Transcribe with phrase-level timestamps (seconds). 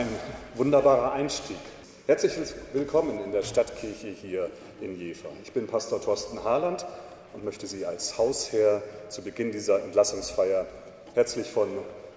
[0.00, 0.08] Ein
[0.54, 1.58] wunderbarer Einstieg.
[2.06, 2.32] Herzlich
[2.72, 4.50] willkommen in der Stadtkirche hier
[4.80, 5.28] in Jever.
[5.42, 6.86] Ich bin Pastor Thorsten Harland
[7.34, 10.64] und möchte Sie als Hausherr zu Beginn dieser Entlassungsfeier
[11.12, 11.68] herzlich von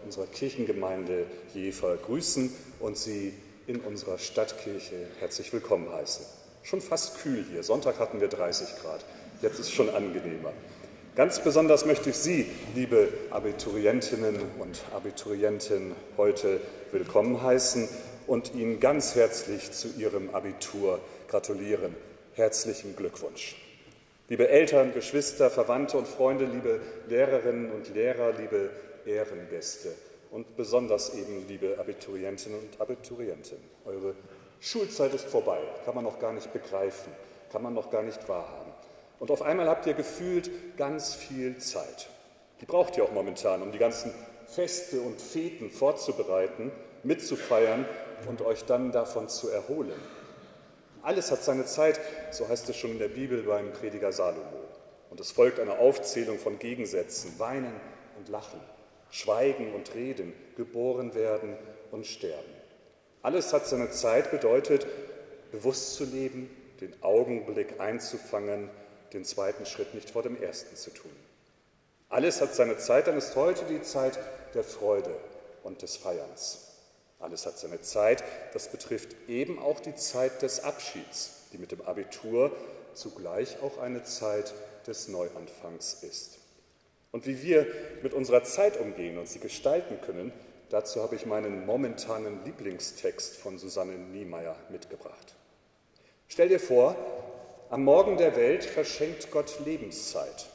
[0.06, 3.34] unserer Kirchengemeinde Jever grüßen und Sie
[3.68, 6.26] in unserer Stadtkirche herzlich willkommen heißen.
[6.62, 7.64] Schon fast kühl hier.
[7.64, 9.04] Sonntag hatten wir 30 Grad.
[9.42, 10.54] Jetzt ist es schon angenehmer.
[11.16, 16.60] Ganz besonders möchte ich Sie, liebe Abiturientinnen und Abiturienten, heute
[16.92, 17.88] willkommen heißen
[18.26, 21.96] und Ihnen ganz herzlich zu Ihrem Abitur gratulieren.
[22.34, 23.56] Herzlichen Glückwunsch.
[24.28, 28.72] Liebe Eltern, Geschwister, Verwandte und Freunde, liebe Lehrerinnen und Lehrer, liebe
[29.06, 29.90] Ehrengäste
[30.32, 33.60] und besonders eben liebe Abiturientinnen und Abiturienten.
[33.86, 34.16] Eure
[34.60, 37.12] Schulzeit ist vorbei, kann man noch gar nicht begreifen,
[37.52, 38.63] kann man noch gar nicht wahrhaben.
[39.20, 42.10] Und auf einmal habt ihr gefühlt ganz viel Zeit.
[42.62, 44.14] Die braucht ihr auch momentan, um die ganzen
[44.48, 46.72] Feste und Feten vorzubereiten,
[47.04, 47.86] mitzufeiern
[48.28, 50.00] und euch dann davon zu erholen.
[51.02, 52.00] Alles hat seine Zeit,
[52.32, 54.64] so heißt es schon in der Bibel beim Prediger Salomo.
[55.10, 57.74] Und es folgt eine Aufzählung von Gegensätzen, weinen
[58.18, 58.60] und lachen,
[59.10, 61.58] schweigen und reden, geboren werden
[61.92, 62.54] und sterben.
[63.22, 64.88] Alles hat seine Zeit bedeutet,
[65.52, 66.50] bewusst zu leben,
[66.82, 68.70] den Augenblick einzufangen
[69.14, 71.12] den zweiten Schritt nicht vor dem ersten zu tun.
[72.10, 74.20] Alles hat seine Zeit, dann ist heute die Zeit
[74.54, 75.16] der Freude
[75.64, 76.68] und des Feierns.
[77.20, 78.24] Alles hat seine Zeit,
[78.54, 82.52] das betrifft eben auch die Zeit des Abschieds, die mit dem Abitur
[82.94, 84.54] zugleich auch eine Zeit
[84.86, 86.38] des Neuanfangs ist.
[87.12, 87.68] Und wie wir
[88.02, 90.34] mit unserer Zeit umgehen und sie gestalten können,
[90.70, 95.36] dazu habe ich meinen momentanen Lieblingstext von Susanne Niemeyer mitgebracht.
[96.28, 96.96] Stell dir vor,
[97.74, 100.46] am Morgen der Welt verschenkt Gott Lebenszeit.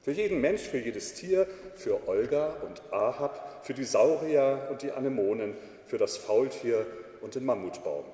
[0.00, 4.92] Für jeden Mensch, für jedes Tier, für Olga und Ahab, für die Saurier und die
[4.92, 5.56] Anemonen,
[5.86, 6.86] für das Faultier
[7.20, 8.04] und den Mammutbaum.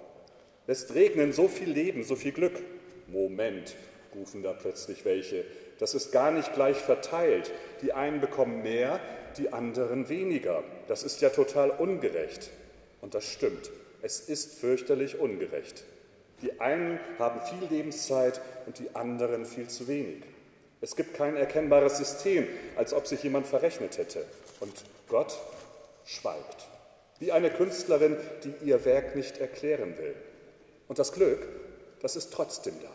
[0.66, 2.54] Lässt regnen so viel Leben, so viel Glück.
[3.06, 3.76] Moment,
[4.14, 5.44] rufen da plötzlich welche.
[5.78, 7.52] Das ist gar nicht gleich verteilt.
[7.82, 8.98] Die einen bekommen mehr,
[9.36, 10.64] die anderen weniger.
[10.86, 12.48] Das ist ja total ungerecht.
[13.02, 13.70] Und das stimmt.
[14.00, 15.84] Es ist fürchterlich ungerecht.
[16.42, 20.22] Die einen haben viel Lebenszeit und die anderen viel zu wenig.
[20.80, 22.46] Es gibt kein erkennbares System,
[22.76, 24.24] als ob sich jemand verrechnet hätte.
[24.60, 24.72] Und
[25.08, 25.36] Gott
[26.04, 26.68] schweigt,
[27.18, 30.14] wie eine Künstlerin, die ihr Werk nicht erklären will.
[30.86, 31.48] Und das Glück,
[32.00, 32.90] das ist trotzdem da,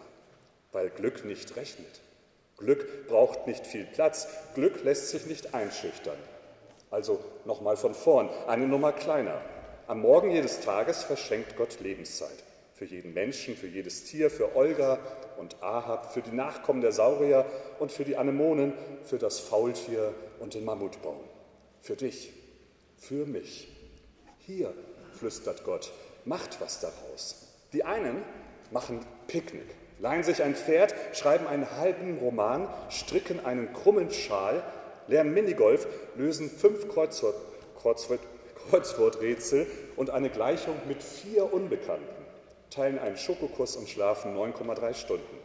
[0.72, 2.00] weil Glück nicht rechnet.
[2.58, 6.18] Glück braucht nicht viel Platz, Glück lässt sich nicht einschüchtern.
[6.90, 9.42] Also nochmal von vorn, eine Nummer kleiner.
[9.88, 12.44] Am Morgen jedes Tages verschenkt Gott Lebenszeit
[12.74, 15.00] für jeden Menschen, für jedes Tier, für Olga
[15.38, 17.46] und Ahab, für die Nachkommen der Saurier
[17.80, 18.74] und für die Anemonen,
[19.04, 21.20] für das Faultier und den Mammutbaum.
[21.82, 22.34] Für dich,
[22.98, 23.68] für mich.
[24.40, 24.74] Hier,
[25.14, 25.92] flüstert Gott,
[26.26, 27.48] macht was daraus.
[27.74, 28.24] Die einen
[28.72, 34.64] machen Picknick, leihen sich ein Pferd, schreiben einen halben Roman, stricken einen krummen Schal,
[35.08, 37.36] lernen Minigolf, lösen fünf Kreuzwort,
[37.80, 38.20] Kreuzwort,
[38.70, 42.23] Kreuzworträtsel und eine Gleichung mit vier Unbekannten
[42.74, 45.38] teilen einen Schokokuss und schlafen 9,3 Stunden.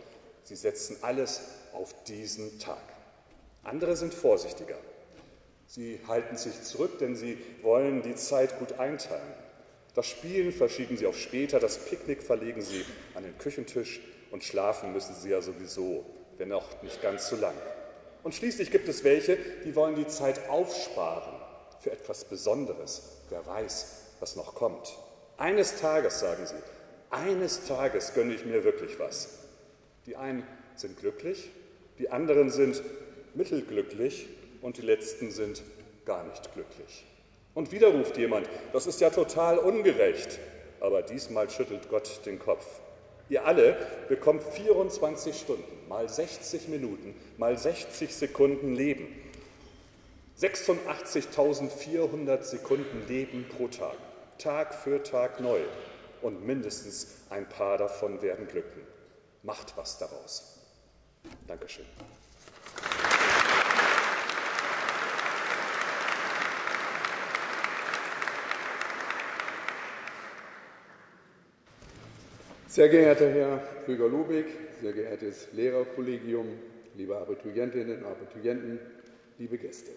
[0.45, 1.43] Sie setzen alles
[1.73, 2.83] auf diesen Tag.
[3.63, 4.79] Andere sind vorsichtiger.
[5.67, 9.35] Sie halten sich zurück, denn sie wollen die Zeit gut einteilen.
[9.95, 12.85] Das Spielen verschieben sie auf später, das Picknick verlegen sie
[13.15, 16.07] an den Küchentisch und schlafen müssen sie ja sowieso,
[16.39, 17.55] wenn auch nicht ganz so lang.
[18.23, 21.35] Und schließlich gibt es welche, die wollen die Zeit aufsparen
[21.81, 23.19] für etwas Besonderes.
[23.29, 24.97] Wer weiß, was noch kommt.
[25.37, 26.55] Eines Tages, sagen sie,
[27.11, 29.39] eines Tages gönne ich mir wirklich was.
[30.07, 30.43] Die einen
[30.75, 31.51] sind glücklich,
[31.99, 32.83] die anderen sind
[33.35, 34.27] mittelglücklich
[34.63, 35.63] und die letzten sind
[36.05, 37.07] gar nicht glücklich.
[37.55, 40.39] Und wieder ruft jemand, das ist ja total ungerecht.
[40.81, 42.65] Aber diesmal schüttelt Gott den Kopf.
[43.29, 43.77] Ihr alle
[44.09, 49.09] bekommt 24 Stunden, mal 60 Minuten, mal 60 Sekunden Leben.
[50.41, 53.97] 86.400 Sekunden Leben pro Tag,
[54.39, 55.59] Tag für Tag neu
[56.23, 58.81] und mindestens ein paar davon werden glücken.
[59.43, 60.61] Macht was daraus.
[61.47, 61.85] Dankeschön.
[72.69, 74.47] Sehr geehrter Herr Krüger-Lubig,
[74.81, 76.47] sehr geehrtes Lehrerkollegium,
[76.95, 78.79] liebe Abiturientinnen und Abiturienten,
[79.39, 79.91] liebe Gäste.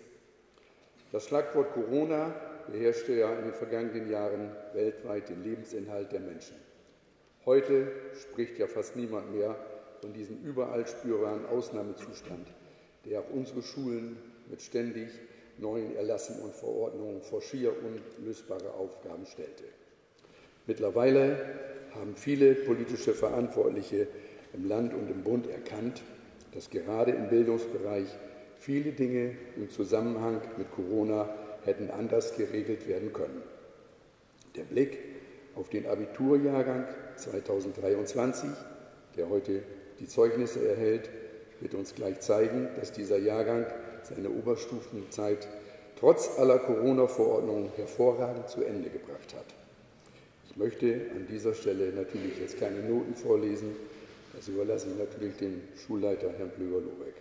[1.12, 2.34] Das Schlagwort Corona
[2.72, 6.56] beherrschte ja in den vergangenen Jahren weltweit den Lebensinhalt der Menschen.
[7.46, 7.92] Heute
[8.22, 9.56] spricht ja fast niemand mehr
[10.02, 12.48] von diesem überall spürbaren Ausnahmezustand,
[13.06, 14.18] der auch unsere Schulen
[14.50, 15.10] mit ständig
[15.58, 17.74] neuen Erlassen und Verordnungen vor schier
[18.20, 19.64] unlösbare Aufgaben stellte.
[20.68, 21.38] Mittlerweile
[21.96, 24.08] haben viele politische Verantwortliche
[24.54, 26.02] im Land und im Bund erkannt,
[26.54, 28.08] dass gerade im Bildungsbereich
[28.58, 31.30] viele Dinge im Zusammenhang mit Corona
[31.66, 33.42] hätten anders geregelt werden können.
[34.56, 34.98] Der Blick
[35.56, 36.86] auf den Abiturjahrgang
[37.16, 38.50] 2023,
[39.18, 39.64] der heute
[40.00, 41.10] die Zeugnisse erhält,
[41.60, 43.66] wird uns gleich zeigen, dass dieser Jahrgang
[44.04, 45.48] seine Oberstufenzeit
[46.00, 49.46] trotz aller Corona-Verordnungen hervorragend zu Ende gebracht hat.
[50.50, 53.76] Ich möchte an dieser Stelle natürlich jetzt keine Noten vorlesen,
[54.34, 57.14] das überlasse ich natürlich dem Schulleiter Herrn Plöger-Lobeck.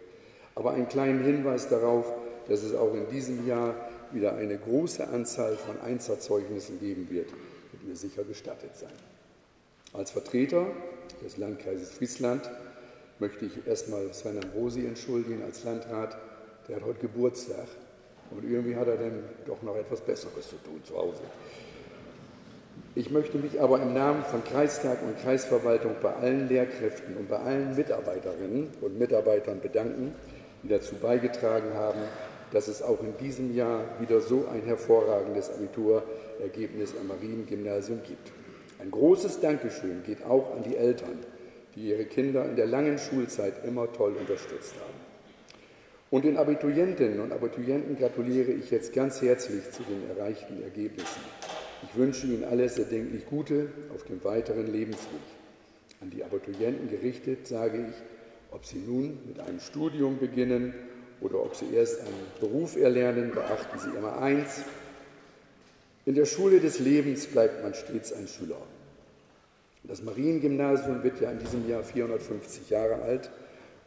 [0.54, 2.12] Aber einen kleinen Hinweis darauf,
[2.48, 3.74] dass es auch in diesem Jahr
[4.14, 7.30] wieder eine große Anzahl von Einserzeugnissen geben wird,
[7.72, 8.92] wird mir sicher gestattet sein.
[9.92, 10.66] Als Vertreter
[11.24, 12.48] des Landkreises Friesland
[13.18, 16.16] möchte ich erstmal Sven Ambrosi entschuldigen als Landrat.
[16.68, 17.66] Der hat heute Geburtstag
[18.30, 21.22] und irgendwie hat er dann doch noch etwas Besseres zu tun zu Hause.
[22.94, 27.38] Ich möchte mich aber im Namen von Kreistag und Kreisverwaltung bei allen Lehrkräften und bei
[27.38, 30.14] allen Mitarbeiterinnen und Mitarbeitern bedanken,
[30.62, 32.00] die dazu beigetragen haben,
[32.52, 38.32] dass es auch in diesem Jahr wieder so ein hervorragendes Abiturergebnis am Mariengymnasium gibt.
[38.80, 41.18] Ein großes Dankeschön geht auch an die Eltern,
[41.74, 45.10] die ihre Kinder in der langen Schulzeit immer toll unterstützt haben.
[46.10, 51.20] Und den Abiturientinnen und Abiturienten gratuliere ich jetzt ganz herzlich zu den erreichten Ergebnissen.
[51.84, 55.20] Ich wünsche Ihnen alles erdenklich Gute auf dem weiteren Lebensweg.
[56.00, 57.94] An die Abiturienten gerichtet sage ich,
[58.50, 60.74] ob Sie nun mit einem Studium beginnen
[61.20, 64.62] oder ob Sie erst einen Beruf erlernen, beachten Sie immer eins.
[66.06, 68.60] In der Schule des Lebens bleibt man stets ein Schüler.
[69.84, 73.30] Das Mariengymnasium wird ja in diesem Jahr 450 Jahre alt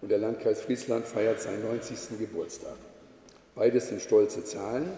[0.02, 2.20] und der Landkreis Friesland feiert seinen 90.
[2.20, 2.76] Geburtstag.
[3.56, 4.90] Beides sind stolze Zahlen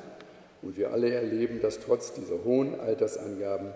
[0.62, 3.68] und wir alle erleben, dass trotz dieser hohen Altersangaben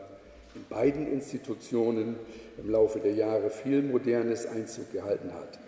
[0.56, 2.16] in beiden Institutionen
[2.58, 5.60] im Laufe der Jahre viel Modernes Einzug gehalten hat.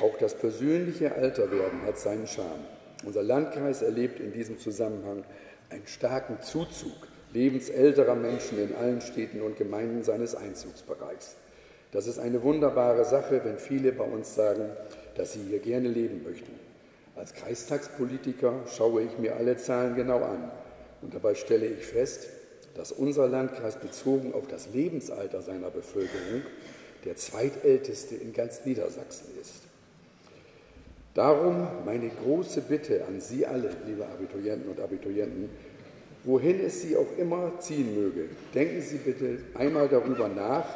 [0.00, 2.64] Auch das persönliche Alterwerden hat seinen Charme.
[3.04, 5.24] Unser Landkreis erlebt in diesem Zusammenhang
[5.68, 11.36] einen starken Zuzug lebensälterer Menschen in allen Städten und Gemeinden seines Einzugsbereichs.
[11.92, 14.70] Das ist eine wunderbare Sache, wenn viele bei uns sagen,
[15.16, 16.52] dass sie hier gerne leben möchten.
[17.14, 20.50] Als Kreistagspolitiker schaue ich mir alle Zahlen genau an
[21.02, 22.28] und dabei stelle ich fest,
[22.74, 26.42] dass unser Landkreis bezogen auf das Lebensalter seiner Bevölkerung
[27.04, 29.59] der zweitälteste in ganz Niedersachsen ist.
[31.14, 35.50] Darum meine große Bitte an Sie alle, liebe Abiturienten und Abiturienten,
[36.22, 40.66] wohin es Sie auch immer ziehen möge, denken Sie bitte einmal darüber nach,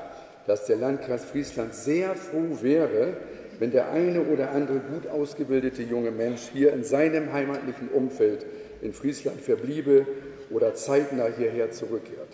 [0.46, 3.16] dass der Landkreis Friesland sehr froh wäre,
[3.60, 8.44] wenn der eine oder andere gut ausgebildete junge Mensch hier in seinem heimatlichen Umfeld
[8.82, 10.04] in Friesland verbliebe
[10.50, 12.28] oder zeitnah hierher zurückkehrt.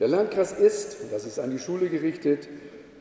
[0.00, 2.48] Der Landkreis ist, das ist an die Schule gerichtet,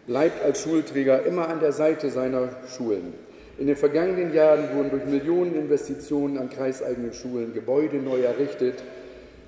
[0.06, 3.25] bleibt als Schulträger immer an der Seite seiner Schulen.
[3.58, 8.84] In den vergangenen Jahren wurden durch Millionen Investitionen an kreiseigenen Schulen Gebäude neu errichtet.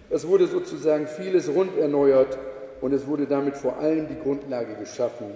[0.09, 2.37] Es wurde sozusagen vieles rund erneuert
[2.79, 5.31] und es wurde damit vor allem die Grundlage geschaffen,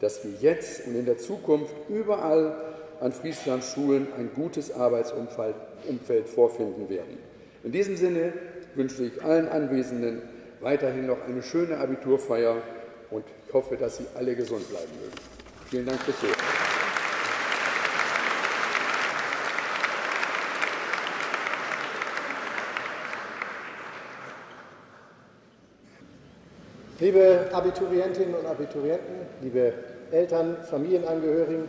[0.00, 2.56] dass wir jetzt und in der Zukunft überall
[3.00, 7.18] an Frieslands Schulen ein gutes Arbeitsumfeld vorfinden werden.
[7.62, 8.32] In diesem Sinne
[8.74, 10.22] wünsche ich allen Anwesenden
[10.60, 12.56] weiterhin noch eine schöne Abiturfeier
[13.10, 15.14] und ich hoffe, dass Sie alle gesund bleiben mögen.
[15.70, 16.65] Vielen Dank fürs Zuhören.
[26.98, 29.74] Liebe Abiturientinnen und Abiturienten, liebe
[30.10, 31.68] Eltern, Familienangehörigen,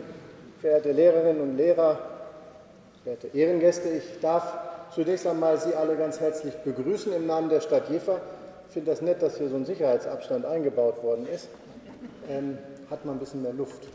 [0.58, 1.98] verehrte Lehrerinnen und Lehrer,
[3.02, 4.56] verehrte Ehrengäste, ich darf
[4.94, 8.22] zunächst einmal Sie alle ganz herzlich begrüßen im Namen der Stadt Jever.
[8.68, 11.48] Ich finde das nett, dass hier so ein Sicherheitsabstand eingebaut worden ist.
[12.30, 12.56] Ähm,
[12.90, 13.86] hat man ein bisschen mehr Luft.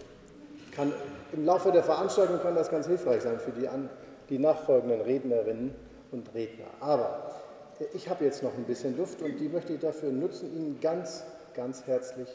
[0.76, 0.94] Kann,
[1.32, 3.90] Im Laufe der Veranstaltung kann das ganz hilfreich sein für die, an,
[4.30, 5.74] die nachfolgenden Rednerinnen
[6.12, 6.68] und Redner.
[6.80, 7.32] Aber
[7.94, 11.24] ich habe jetzt noch ein bisschen Luft und die möchte ich dafür nutzen, Ihnen ganz,
[11.54, 12.28] ganz herzlich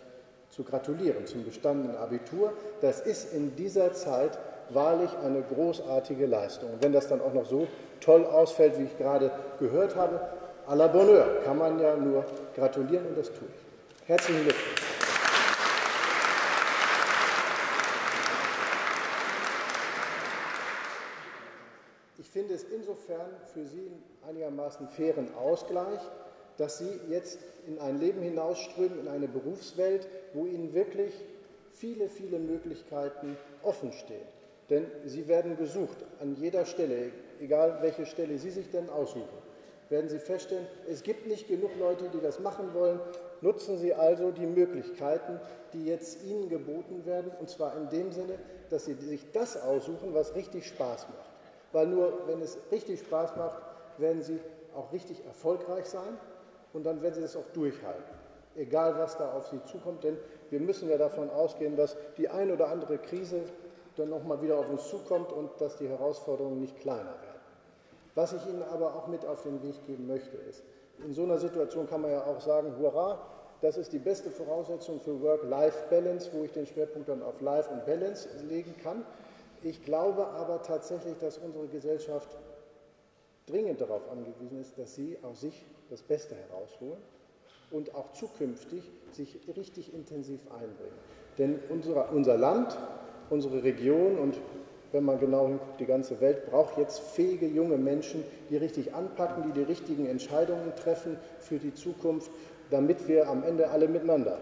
[0.50, 2.52] zu gratulieren zum bestandenen Abitur.
[2.80, 4.38] Das ist in dieser Zeit
[4.70, 6.72] wahrlich eine großartige Leistung.
[6.72, 7.66] Und wenn das dann auch noch so
[8.00, 9.30] toll ausfällt, wie ich gerade
[9.60, 10.20] gehört habe,
[10.66, 14.08] à la Bonheur, kann man ja nur gratulieren und das tue ich.
[14.08, 14.82] Herzlichen Glückwunsch.
[22.18, 23.90] Ich finde es insofern für Sie
[24.28, 26.00] einigermaßen fairen Ausgleich,
[26.58, 31.14] dass Sie jetzt in ein Leben hinausströmen, in eine Berufswelt, wo Ihnen wirklich
[31.72, 34.26] viele, viele Möglichkeiten offen stehen.
[34.68, 39.38] Denn Sie werden gesucht an jeder Stelle, egal welche Stelle Sie sich denn aussuchen.
[39.88, 43.00] werden Sie feststellen, es gibt nicht genug Leute, die das machen wollen.
[43.40, 45.40] Nutzen Sie also die Möglichkeiten,
[45.72, 50.12] die jetzt Ihnen geboten werden, und zwar in dem Sinne, dass Sie sich das aussuchen,
[50.12, 51.30] was richtig Spaß macht.
[51.72, 53.62] Weil nur wenn es richtig Spaß macht,
[54.00, 54.40] werden Sie
[54.74, 56.18] auch richtig erfolgreich sein
[56.72, 58.14] und dann werden Sie das auch durchhalten.
[58.56, 60.16] Egal, was da auf Sie zukommt, denn
[60.50, 63.42] wir müssen ja davon ausgehen, dass die ein oder andere Krise
[63.96, 67.40] dann nochmal wieder auf uns zukommt und dass die Herausforderungen nicht kleiner werden.
[68.14, 70.64] Was ich Ihnen aber auch mit auf den Weg geben möchte, ist,
[71.04, 73.18] in so einer Situation kann man ja auch sagen, hurra,
[73.60, 77.84] das ist die beste Voraussetzung für Work-Life-Balance, wo ich den Schwerpunkt dann auf Life und
[77.86, 79.04] Balance legen kann.
[79.62, 82.36] Ich glaube aber tatsächlich, dass unsere Gesellschaft
[83.48, 87.00] dringend darauf angewiesen ist, dass sie aus sich das Beste herausholen
[87.70, 90.98] und auch zukünftig sich richtig intensiv einbringen.
[91.38, 92.76] Denn unser, unser Land,
[93.30, 94.38] unsere Region und
[94.92, 99.44] wenn man genau hinguckt, die ganze Welt braucht jetzt fähige junge Menschen, die richtig anpacken,
[99.46, 102.30] die die richtigen Entscheidungen treffen für die Zukunft,
[102.70, 104.38] damit wir am Ende alle miteinander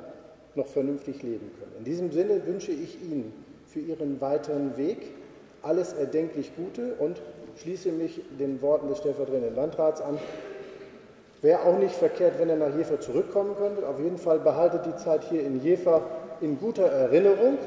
[0.55, 1.73] noch vernünftig leben können.
[1.79, 3.33] In diesem Sinne wünsche ich Ihnen
[3.67, 4.99] für Ihren weiteren Weg
[5.63, 7.21] alles erdenklich Gute und
[7.57, 10.19] schließe mich den Worten des stellvertretenden Landrats an.
[11.43, 13.87] Wäre auch nicht verkehrt, wenn er nach Jever zurückkommen könnte.
[13.87, 16.03] Auf jeden Fall behaltet die Zeit hier in Jever
[16.41, 17.59] in guter Erinnerung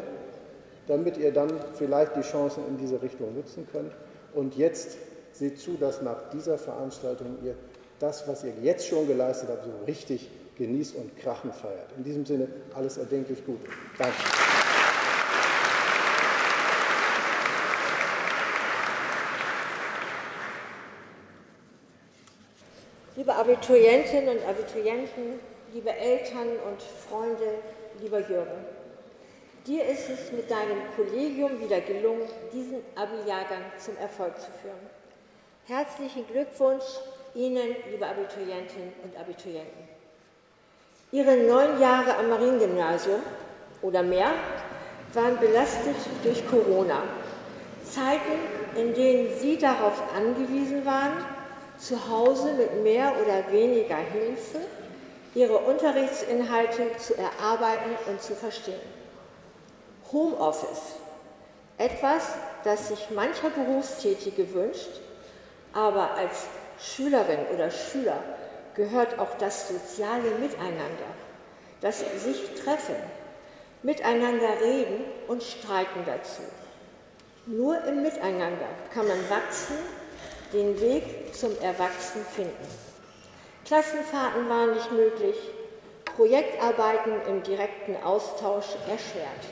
[0.89, 3.93] damit ihr dann vielleicht die Chancen in diese Richtung nutzen könnt.
[4.33, 4.97] Und jetzt
[5.31, 7.55] seht zu, dass nach dieser Veranstaltung ihr
[7.99, 11.91] das, was ihr jetzt schon geleistet habt, so richtig genießt und krachen feiert.
[11.95, 13.65] In diesem Sinne alles erdenklich Gute.
[13.97, 14.15] Danke.
[23.29, 25.39] Liebe Abiturientinnen und Abiturienten,
[25.71, 27.59] liebe Eltern und Freunde,
[28.01, 28.65] lieber Jürgen.
[29.67, 34.79] Dir ist es mit deinem Kollegium wieder gelungen, diesen Abi-Jahrgang zum Erfolg zu führen.
[35.67, 36.83] Herzlichen Glückwunsch
[37.35, 39.87] Ihnen, liebe Abiturientinnen und Abiturienten.
[41.11, 43.21] Ihre neun Jahre am Mariengymnasium
[43.83, 44.31] oder mehr
[45.13, 47.03] waren belastet durch Corona.
[47.83, 48.39] Zeiten,
[48.75, 51.38] in denen Sie darauf angewiesen waren,
[51.79, 54.59] zu Hause mit mehr oder weniger Hilfe
[55.35, 58.79] Ihre Unterrichtsinhalte zu erarbeiten und zu verstehen.
[60.11, 60.95] Homeoffice,
[61.77, 62.33] etwas,
[62.63, 64.89] das sich mancher Berufstätige wünscht,
[65.73, 66.47] aber als
[66.79, 68.17] Schülerin oder Schüler
[68.73, 71.13] gehört auch das soziale Miteinander,
[71.81, 72.95] das sich treffen,
[73.83, 76.41] miteinander reden und streiten dazu.
[77.45, 79.77] Nur im Miteinander kann man wachsen,
[80.53, 82.67] den Weg zum Erwachsen finden.
[83.65, 85.35] Klassenfahrten waren nicht möglich,
[86.15, 89.45] Projektarbeiten im direkten Austausch erschwert.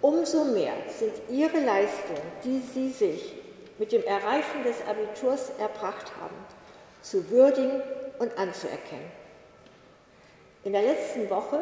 [0.00, 3.34] Umso mehr sind Ihre Leistungen, die Sie sich
[3.78, 6.36] mit dem Erreichen des Abiturs erbracht haben,
[7.00, 7.80] zu würdigen
[8.18, 9.10] und anzuerkennen.
[10.64, 11.60] In der letzten Woche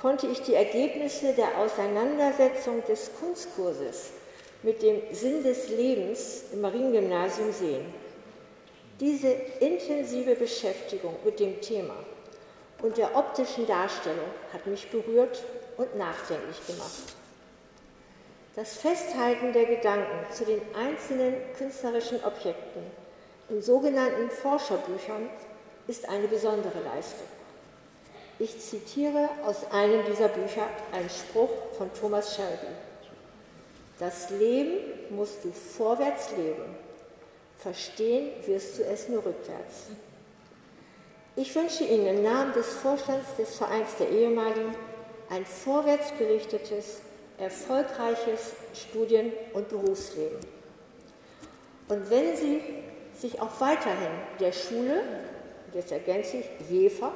[0.00, 4.12] konnte ich die Ergebnisse der Auseinandersetzung des Kunstkurses
[4.62, 7.86] mit dem Sinn des Lebens im Mariengymnasium sehen.
[8.98, 9.28] Diese
[9.60, 11.96] intensive Beschäftigung mit dem Thema
[12.82, 15.42] und der optischen Darstellung hat mich berührt
[15.76, 17.14] und nachdenklich gemacht.
[18.56, 22.82] Das Festhalten der Gedanken zu den einzelnen künstlerischen Objekten
[23.48, 25.28] in sogenannten Forscherbüchern
[25.88, 27.26] ist eine besondere Leistung.
[28.38, 32.68] Ich zitiere aus einem dieser Bücher einen Spruch von Thomas Shelby.
[34.00, 34.78] Das Leben
[35.10, 36.74] musst du vorwärts leben,
[37.58, 39.88] verstehen wirst du es nur rückwärts.
[41.36, 44.74] Ich wünsche Ihnen im Namen des Vorstands des Vereins der Ehemaligen
[45.28, 47.02] ein vorwärtsgerichtetes,
[47.38, 50.38] erfolgreiches Studien- und Berufsleben.
[51.88, 52.62] Und wenn Sie
[53.18, 55.02] sich auch weiterhin der Schule,
[55.74, 57.12] jetzt ergänze ich JEFA,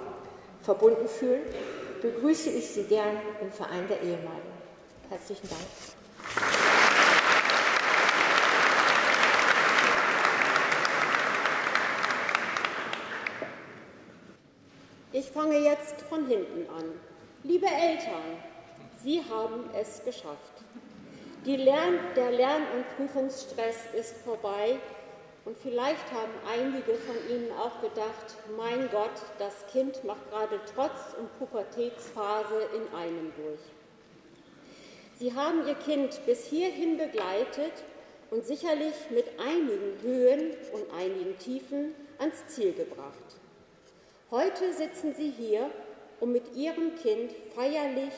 [0.63, 1.43] verbunden fühlen,
[2.03, 4.53] begrüße ich Sie gern im Verein der Ehemaligen.
[5.09, 6.64] Herzlichen Dank.
[15.35, 16.85] Fange jetzt von hinten an.
[17.43, 18.39] Liebe Eltern,
[19.03, 20.63] Sie haben es geschafft.
[21.45, 24.79] Lern-, der Lern- und Prüfungsstress ist vorbei
[25.45, 31.15] und vielleicht haben einige von Ihnen auch gedacht, mein Gott, das Kind macht gerade Trotz-
[31.19, 33.61] und Pubertätsphase in einem durch.
[35.19, 37.73] Sie haben Ihr Kind bis hierhin begleitet
[38.31, 43.44] und sicherlich mit einigen Höhen und einigen Tiefen ans Ziel gebracht.
[44.35, 45.71] Heute sitzen Sie hier,
[46.19, 48.13] um mit Ihrem Kind feierlich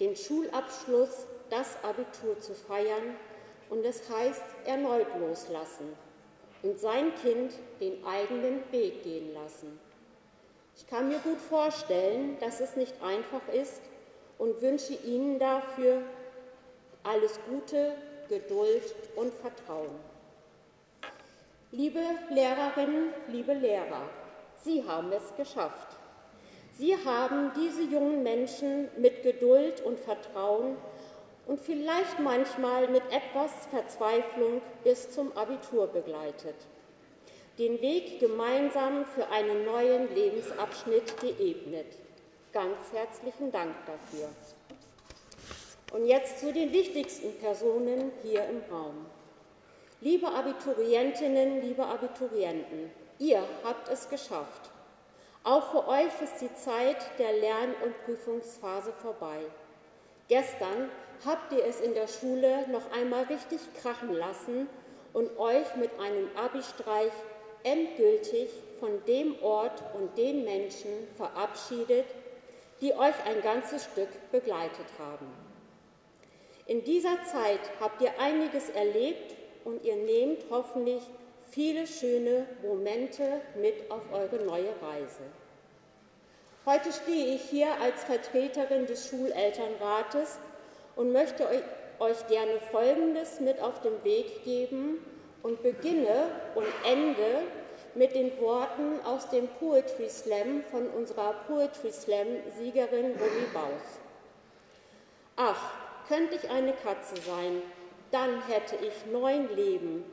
[0.00, 3.14] den Schulabschluss, das Abitur zu feiern
[3.68, 5.94] und es heißt erneut loslassen.
[6.62, 7.52] und sein Kind
[7.82, 9.78] den eigenen Weg gehen lassen.
[10.74, 13.82] Ich kann mir gut vorstellen, dass es nicht einfach ist
[14.38, 16.00] und wünsche Ihnen dafür
[17.02, 17.92] alles Gute,
[18.30, 20.00] Geduld und Vertrauen.
[21.72, 22.00] Liebe
[22.30, 24.08] Lehrerinnen, liebe Lehrer,
[24.68, 25.96] Sie haben es geschafft.
[26.76, 30.76] Sie haben diese jungen Menschen mit Geduld und Vertrauen
[31.46, 36.54] und vielleicht manchmal mit etwas Verzweiflung bis zum Abitur begleitet.
[37.58, 41.86] Den Weg gemeinsam für einen neuen Lebensabschnitt geebnet.
[42.52, 44.28] Ganz herzlichen Dank dafür.
[45.94, 49.06] Und jetzt zu den wichtigsten Personen hier im Raum.
[50.02, 54.70] Liebe Abiturientinnen, liebe Abiturienten, ihr habt es geschafft.
[55.44, 59.38] Auch für euch ist die Zeit der Lern- und Prüfungsphase vorbei.
[60.28, 60.90] Gestern
[61.24, 64.68] habt ihr es in der Schule noch einmal richtig krachen lassen
[65.12, 67.12] und euch mit einem Abi-Streich
[67.64, 72.06] endgültig von dem Ort und den Menschen verabschiedet,
[72.80, 75.26] die euch ein ganzes Stück begleitet haben.
[76.66, 81.02] In dieser Zeit habt ihr einiges erlebt und ihr nehmt hoffentlich
[81.50, 85.22] viele schöne Momente mit auf eure neue Reise.
[86.66, 90.38] Heute stehe ich hier als Vertreterin des Schulelternrates
[90.96, 91.48] und möchte
[91.98, 94.98] euch gerne Folgendes mit auf den Weg geben
[95.42, 97.42] und beginne und ende
[97.94, 104.00] mit den Worten aus dem Poetry Slam von unserer Poetry Slam-Siegerin Romy Baus.
[105.36, 105.72] Ach,
[106.06, 107.62] könnte ich eine Katze sein,
[108.10, 110.04] dann hätte ich neun Leben.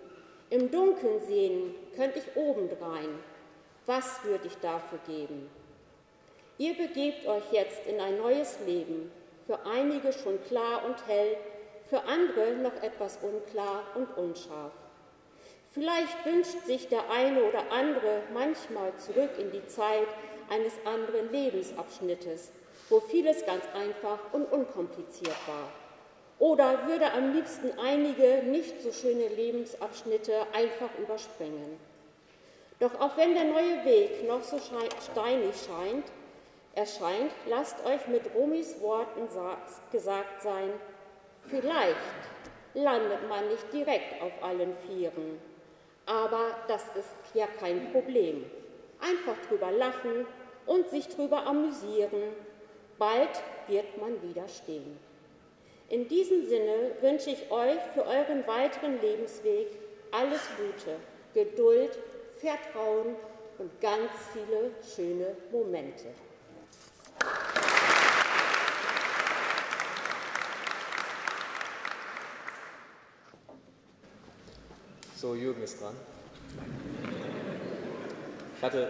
[0.51, 3.19] Im Dunkeln sehen könnte ich obendrein.
[3.88, 5.49] Was würde ich dafür geben?
[6.58, 9.12] Ihr begebt euch jetzt in ein neues Leben,
[9.47, 11.36] für einige schon klar und hell,
[11.89, 14.71] für andere noch etwas unklar und unscharf.
[15.73, 20.08] Vielleicht wünscht sich der eine oder andere manchmal zurück in die Zeit
[20.49, 22.51] eines anderen Lebensabschnittes,
[22.89, 25.85] wo vieles ganz einfach und unkompliziert war.
[26.39, 31.80] Oder würde am liebsten einige nicht so schöne Lebensabschnitte einfach überspringen.
[32.80, 36.06] Doch auch wenn der neue Weg noch so steinig scheint,
[36.74, 39.30] erscheint, lasst euch mit Romis Worten
[39.91, 40.71] gesagt sein,
[41.48, 41.95] vielleicht
[42.74, 45.39] landet man nicht direkt auf allen Vieren,
[46.06, 48.45] aber das ist ja kein Problem.
[49.00, 50.28] Einfach drüber lachen
[50.65, 52.34] und sich drüber amüsieren,
[52.98, 54.98] bald wird man wieder stehen.
[55.89, 59.67] In diesem Sinne wünsche ich euch für euren weiteren Lebensweg
[60.12, 60.95] alles Gute,
[61.36, 62.00] Geduld,
[62.39, 63.15] Vertrauen
[63.60, 66.08] und ganz viele schöne Momente.
[75.15, 75.95] So, Jürgen ist dran.
[78.58, 78.89] Ich hatte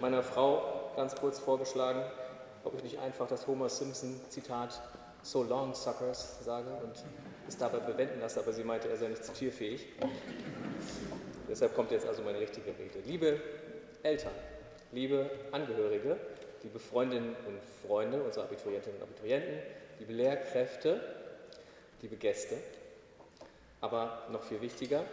[0.00, 2.02] meiner Frau ganz kurz vorgeschlagen,
[2.64, 4.82] ob ich nicht einfach das Homer Simpson-Zitat
[5.22, 6.94] So long, suckers sage und
[7.46, 9.86] es dabei bewenden lasse, aber sie meinte, er sei nicht zitierfähig.
[11.48, 12.98] Deshalb kommt jetzt also meine richtige Rede.
[13.06, 13.40] Liebe
[14.02, 14.32] Eltern,
[14.90, 16.16] liebe Angehörige,
[16.62, 19.58] liebe Freundinnen und Freunde, unsere Abiturientinnen und Abiturienten,
[20.00, 21.00] liebe Lehrkräfte,
[22.00, 22.56] liebe Gäste,
[23.80, 25.04] aber noch viel wichtiger,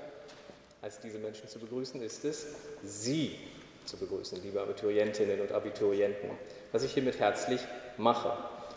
[0.82, 2.48] als diese Menschen zu begrüßen, ist es,
[2.84, 3.38] Sie
[3.86, 6.30] zu begrüßen, liebe Abiturientinnen und Abiturienten,
[6.72, 7.62] was ich hiermit herzlich
[7.98, 8.32] mache.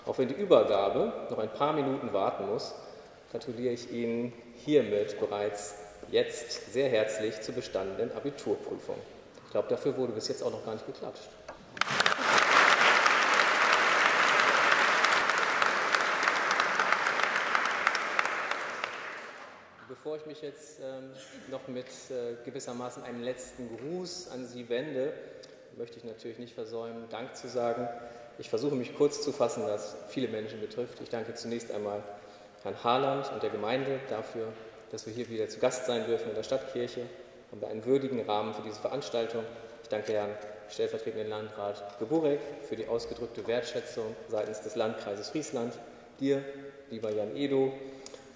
[0.05, 2.75] Auch wenn die Übergabe noch ein paar Minuten warten muss,
[3.31, 4.33] gratuliere ich Ihnen
[4.65, 5.77] hiermit bereits
[6.11, 8.97] jetzt sehr herzlich zur bestandenen Abiturprüfung.
[9.45, 11.29] Ich glaube, dafür wurde bis jetzt auch noch gar nicht geklatscht.
[19.89, 21.11] Bevor ich mich jetzt ähm,
[21.49, 25.13] noch mit äh, gewissermaßen einem letzten Gruß an Sie wende,
[25.77, 27.89] möchte ich natürlich nicht versäumen, Dank zu sagen.
[28.43, 31.01] Ich versuche mich kurz zu fassen, was viele Menschen betrifft.
[31.01, 32.03] Ich danke zunächst einmal
[32.65, 34.49] Herrn Harland und der Gemeinde dafür,
[34.91, 37.03] dass wir hier wieder zu Gast sein dürfen in der Stadtkirche.
[37.53, 39.45] Haben wir einen würdigen Rahmen für diese Veranstaltung.
[39.85, 40.33] Ich danke Herrn
[40.69, 45.79] stellvertretenden Landrat Geburek für die ausgedrückte Wertschätzung seitens des Landkreises Friesland.
[46.19, 46.45] Dir,
[46.91, 47.73] lieber Jan Edo,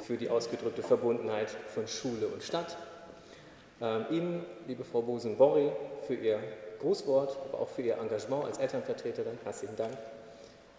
[0.05, 2.77] für die ausgedrückte Verbundenheit von Schule und Stadt.
[3.81, 5.73] Ähm, Ihnen, liebe Frau Bosen-Borri,
[6.07, 6.39] für Ihr
[6.79, 9.39] Grußwort, aber auch für Ihr Engagement als Elternvertreterin.
[9.45, 9.97] Herzlichen Dank.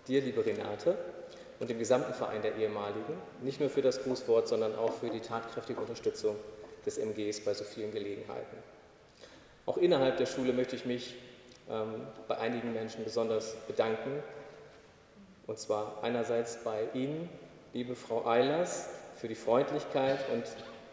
[0.08, 0.98] Dir, liebe Renate,
[1.60, 5.20] und dem gesamten Verein der Ehemaligen, nicht nur für das Grußwort, sondern auch für die
[5.20, 6.36] tatkräftige Unterstützung
[6.86, 8.58] des MGs bei so vielen Gelegenheiten.
[9.66, 11.16] Auch innerhalb der Schule möchte ich mich
[11.70, 14.24] ähm, bei einigen Menschen besonders bedanken.
[15.48, 17.30] Und zwar einerseits bei Ihnen,
[17.74, 20.44] liebe Frau Eilers, für die Freundlichkeit und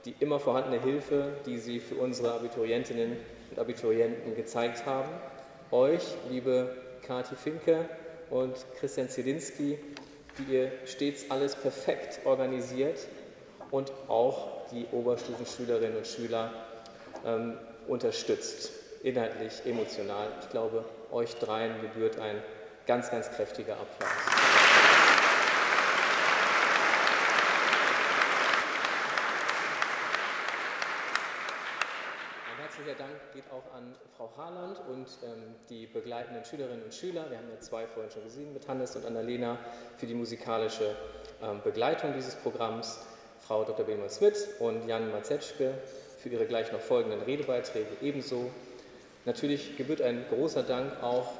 [0.04, 3.16] die immer vorhandene Hilfe, die Sie für unsere Abiturientinnen
[3.54, 5.08] und Abiturienten gezeigt haben.
[5.70, 6.74] Euch, liebe
[7.06, 7.88] Kati Finke
[8.30, 9.78] und Christian Zielinski,
[10.38, 13.06] die ihr stets alles perfekt organisiert
[13.70, 16.52] und auch die Oberstufenschülerinnen und Schüler
[17.24, 20.28] ähm, unterstützt, inhaltlich, emotional.
[20.40, 22.42] Ich glaube, euch dreien gebührt ein
[22.86, 24.10] ganz, ganz kräftiger Applaus.
[32.50, 33.34] Ein herzlicher Dank
[33.84, 37.28] an Frau Harland und ähm, die begleitenden Schülerinnen und Schüler.
[37.28, 39.58] Wir haben ja zwei vorhin schon gesehen mit Hannes und Annalena
[39.98, 40.96] für die musikalische
[41.42, 43.00] ähm, Begleitung dieses Programms.
[43.40, 43.84] Frau Dr.
[43.84, 45.74] Bellmann Smith und Jan Mazetschke
[46.18, 48.50] für ihre gleich noch folgenden Redebeiträge ebenso.
[49.26, 51.32] Natürlich gebührt ein großer Dank auch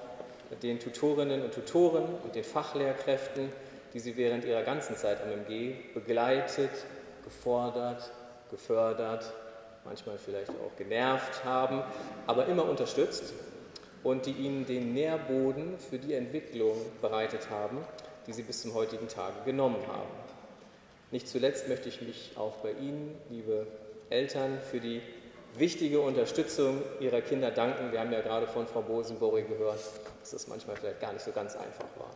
[0.62, 3.50] den Tutorinnen und Tutoren und den Fachlehrkräften,
[3.94, 6.70] die sie während ihrer ganzen Zeit am MG begleitet,
[7.24, 8.10] gefordert,
[8.50, 9.32] gefördert,
[9.84, 11.82] manchmal vielleicht auch genervt haben,
[12.26, 13.34] aber immer unterstützt
[14.02, 17.78] und die ihnen den Nährboden für die Entwicklung bereitet haben,
[18.26, 20.10] die sie bis zum heutigen Tage genommen haben.
[21.10, 23.66] Nicht zuletzt möchte ich mich auch bei Ihnen, liebe
[24.10, 25.00] Eltern, für die
[25.56, 27.92] wichtige Unterstützung ihrer Kinder danken.
[27.92, 29.78] Wir haben ja gerade von Frau Bosenborri gehört,
[30.20, 32.10] dass das manchmal vielleicht gar nicht so ganz einfach war.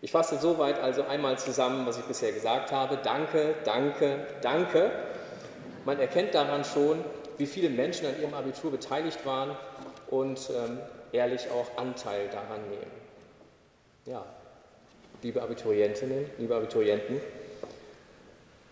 [0.00, 2.98] Ich fasse soweit also einmal zusammen, was ich bisher gesagt habe.
[3.02, 4.90] Danke, danke, danke.
[5.88, 7.02] Man erkennt daran schon,
[7.38, 9.56] wie viele Menschen an ihrem Abitur beteiligt waren
[10.10, 10.80] und ähm,
[11.12, 12.90] ehrlich auch Anteil daran nehmen.
[14.04, 14.22] Ja,
[15.22, 17.22] liebe Abiturientinnen, liebe Abiturienten,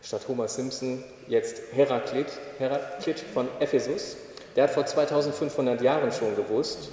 [0.03, 2.27] statt Homer Simpson jetzt Heraklit,
[2.59, 4.19] Heraklit von Ephesus.
[4.55, 6.91] Der hat vor 2500 Jahren schon gewusst,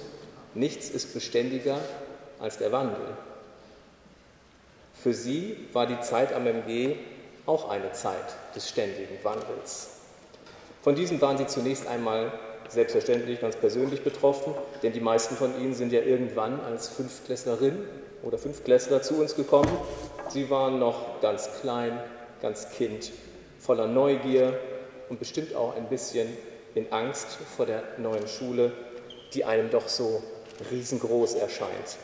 [0.54, 1.78] nichts ist beständiger
[2.38, 3.08] als der Wandel.
[4.94, 6.96] Für sie war die Zeit am MG
[7.44, 9.93] auch eine Zeit des ständigen Wandels.
[10.84, 12.30] Von diesem waren sie zunächst einmal
[12.68, 17.78] selbstverständlich ganz persönlich betroffen, denn die meisten von ihnen sind ja irgendwann als Fünftklässlerin
[18.22, 19.70] oder Fünftklässler zu uns gekommen.
[20.28, 21.98] Sie waren noch ganz klein,
[22.42, 23.12] ganz Kind,
[23.58, 24.58] voller Neugier
[25.08, 26.28] und bestimmt auch ein bisschen
[26.74, 28.70] in Angst vor der neuen Schule,
[29.32, 30.22] die einem doch so
[30.70, 31.96] riesengroß erscheint.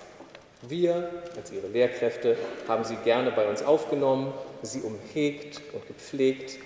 [0.62, 2.34] Wir als ihre Lehrkräfte
[2.66, 6.58] haben sie gerne bei uns aufgenommen, sie umhegt und gepflegt,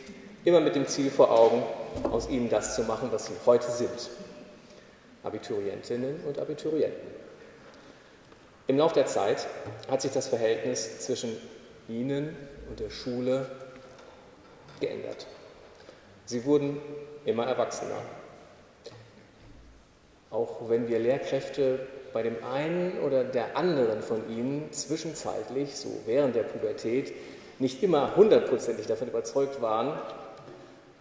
[0.44, 1.64] immer mit dem Ziel vor Augen,
[2.10, 4.10] aus ihnen das zu machen, was sie heute sind.
[5.22, 7.14] Abiturientinnen und Abiturienten.
[8.66, 9.46] Im Laufe der Zeit
[9.90, 11.36] hat sich das Verhältnis zwischen
[11.88, 12.36] ihnen
[12.68, 13.46] und der Schule
[14.80, 15.26] geändert.
[16.26, 16.80] Sie wurden
[17.24, 17.98] immer erwachsener.
[20.30, 26.34] Auch wenn wir Lehrkräfte bei dem einen oder der anderen von ihnen zwischenzeitlich, so während
[26.34, 27.12] der Pubertät,
[27.58, 29.98] nicht immer hundertprozentig davon überzeugt waren,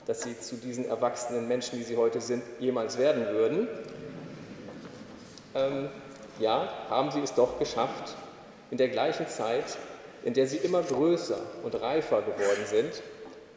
[0.06, 3.68] dass sie zu diesen erwachsenen Menschen, die sie heute sind, jemals werden würden,
[5.56, 5.90] ähm,
[6.40, 8.16] ja, haben sie es doch geschafft,
[8.72, 9.78] in der gleichen Zeit,
[10.24, 13.04] in der sie immer größer und reifer geworden sind,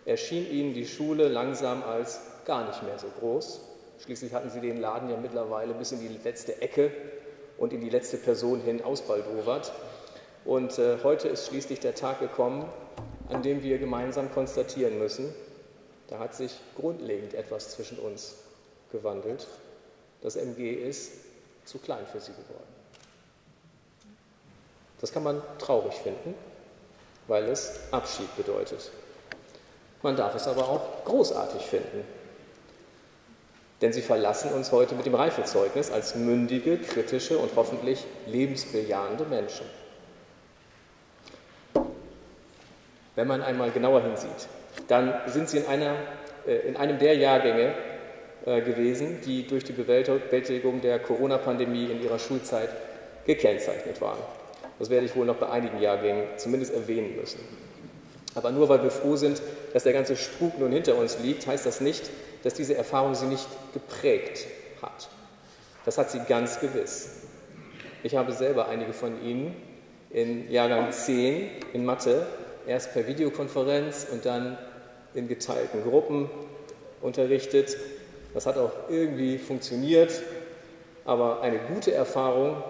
[0.04, 3.60] erschien ihnen die Schule langsam als gar nicht mehr so groß.
[4.04, 6.92] Schließlich hatten sie den Laden ja mittlerweile bis in die letzte Ecke
[7.58, 9.72] und in die letzte Person hin ausbaldowert.
[10.44, 12.66] Und äh, heute ist schließlich der Tag gekommen,
[13.30, 15.34] an dem wir gemeinsam konstatieren müssen,
[16.08, 18.34] da hat sich grundlegend etwas zwischen uns
[18.92, 19.46] gewandelt.
[20.22, 21.12] Das MG ist
[21.64, 22.76] zu klein für sie geworden.
[25.00, 26.34] Das kann man traurig finden,
[27.26, 28.90] weil es Abschied bedeutet.
[30.02, 32.04] Man darf es aber auch großartig finden.
[33.82, 39.66] Denn sie verlassen uns heute mit dem Reifezeugnis als mündige, kritische und hoffentlich lebensbejahende Menschen.
[43.16, 44.48] Wenn man einmal genauer hinsieht,
[44.88, 45.94] dann sind sie in, einer,
[46.46, 47.74] äh, in einem der Jahrgänge
[48.44, 52.70] äh, gewesen, die durch die Bewältigung der Corona-Pandemie in ihrer Schulzeit
[53.24, 54.18] gekennzeichnet waren.
[54.78, 57.40] Das werde ich wohl noch bei einigen Jahrgängen zumindest erwähnen müssen.
[58.34, 59.40] Aber nur weil wir froh sind,
[59.72, 62.10] dass der ganze Spuk nun hinter uns liegt, heißt das nicht,
[62.42, 64.46] dass diese Erfahrung sie nicht geprägt
[64.82, 65.08] hat.
[65.84, 67.22] Das hat sie ganz gewiss.
[68.02, 69.56] Ich habe selber einige von Ihnen
[70.10, 72.26] in Jahrgang 10 in Mathe
[72.66, 74.58] erst per Videokonferenz und dann
[75.14, 76.30] in geteilten Gruppen
[77.00, 77.76] unterrichtet.
[78.34, 80.12] Das hat auch irgendwie funktioniert,
[81.04, 82.62] aber eine gute Erfahrung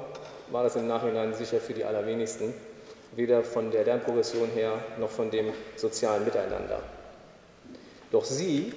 [0.50, 2.54] war das im Nachhinein sicher für die allerwenigsten
[3.16, 6.80] weder von der Lernprogression her noch von dem sozialen Miteinander.
[8.12, 8.72] Doch sie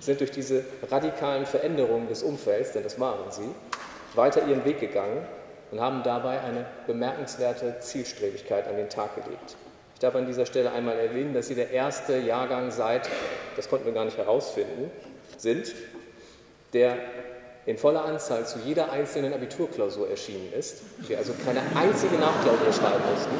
[0.00, 3.48] sind durch diese radikalen Veränderungen des Umfelds, denn das waren sie,
[4.14, 5.26] weiter ihren Weg gegangen
[5.70, 9.56] und haben dabei eine bemerkenswerte Zielstrebigkeit an den Tag gelegt.
[10.04, 13.08] Ich darf an dieser Stelle einmal erwähnen, dass Sie der erste Jahrgang seit,
[13.56, 14.90] das konnten wir gar nicht herausfinden,
[15.38, 15.74] sind,
[16.74, 16.98] der
[17.64, 20.82] in voller Anzahl zu jeder einzelnen Abiturklausur erschienen ist.
[21.08, 23.34] Wir also keine einzige Nachklausur schreiben mussten.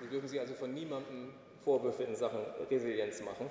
[0.00, 3.50] Sie dürfen sich also von niemandem Vorwürfe in Sachen Resilienz machen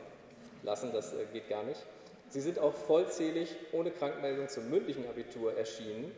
[0.63, 1.85] lassen, das äh, geht gar nicht.
[2.29, 6.11] Sie sind auch vollzählig ohne Krankmeldung zum mündlichen Abitur erschienen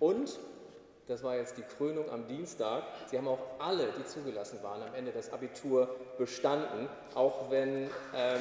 [0.00, 0.38] und
[1.08, 2.84] das war jetzt die Krönung am Dienstag.
[3.06, 7.90] Sie haben auch alle, die zugelassen waren, am Ende das Abitur bestanden, auch wenn.
[8.14, 8.40] Ähm,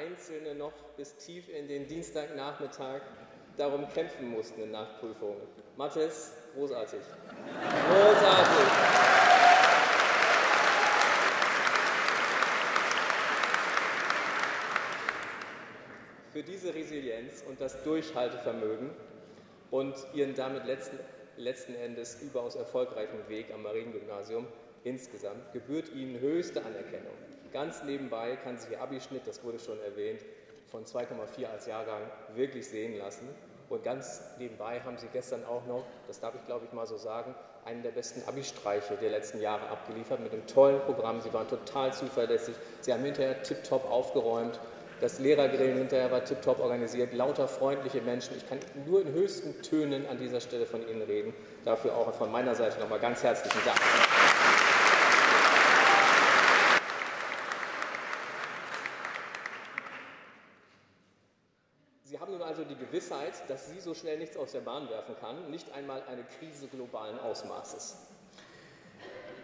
[0.00, 3.02] Einzelne noch bis tief in den Dienstagnachmittag
[3.60, 5.42] darum kämpfen mussten in Nachprüfungen.
[5.76, 7.00] Mathis, großartig.
[7.88, 8.66] Großartig.
[16.32, 18.90] für diese Resilienz und das Durchhaltevermögen
[19.70, 20.98] und ihren damit letzten,
[21.36, 24.46] letzten Endes überaus erfolgreichen Weg am Mariengymnasium
[24.84, 27.14] insgesamt gebührt ihnen höchste Anerkennung.
[27.52, 30.20] Ganz nebenbei kann sich ihr Abischnitt, das wurde schon erwähnt,
[30.68, 32.02] von 2,4 als Jahrgang
[32.34, 33.28] wirklich sehen lassen.
[33.70, 36.96] Und ganz nebenbei haben sie gestern auch noch, das darf ich glaube ich mal so
[36.96, 41.20] sagen, einen der besten Abi-Streiche der letzten Jahre abgeliefert mit einem tollen Programm.
[41.20, 42.56] Sie waren total zuverlässig.
[42.80, 44.58] Sie haben hinterher tiptop aufgeräumt.
[45.00, 48.36] Das Lehrergrillen hinterher war tiptop organisiert, lauter freundliche Menschen.
[48.36, 51.32] Ich kann nur in höchsten Tönen an dieser Stelle von Ihnen reden.
[51.64, 53.78] Dafür auch von meiner Seite nochmal ganz herzlichen Dank.
[62.10, 65.14] Sie haben nun also die Gewissheit, dass Sie so schnell nichts aus der Bahn werfen
[65.20, 67.96] kann, nicht einmal eine Krise globalen Ausmaßes.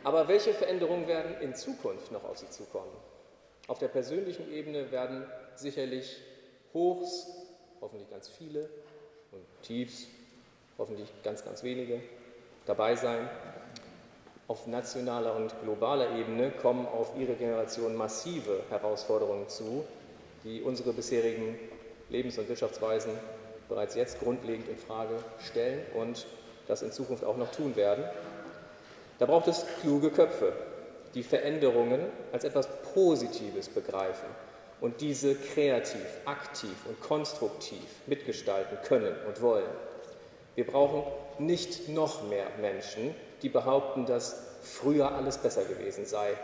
[0.03, 2.91] Aber welche Veränderungen werden in Zukunft noch auf Sie zukommen?
[3.69, 6.21] Auf der persönlichen Ebene werden sicherlich
[6.75, 7.27] Hochs,
[7.81, 8.69] hoffentlich ganz viele,
[9.33, 10.07] und Tiefs,
[10.79, 12.01] hoffentlich ganz, ganz wenige
[12.67, 13.29] dabei sein.
[14.49, 19.85] Auf nationaler und globaler Ebene kommen auf Ihre Generation massive Herausforderungen zu,
[20.45, 21.59] die unsere bisherigen
[22.09, 23.11] Lebens- und Wirtschaftsweisen
[23.69, 26.27] bereits jetzt grundlegend in Frage stellen und
[26.67, 28.05] das in Zukunft auch noch tun werden.
[29.19, 30.53] Da braucht es kluge Köpfe,
[31.15, 32.01] die Veränderungen
[32.33, 34.29] als etwas Positives begreifen
[34.81, 39.69] und diese kreativ, aktiv und konstruktiv mitgestalten können und wollen.
[40.55, 41.03] Wir brauchen
[41.39, 46.35] nicht noch mehr Menschen, die behaupten, dass früher alles besser gewesen sei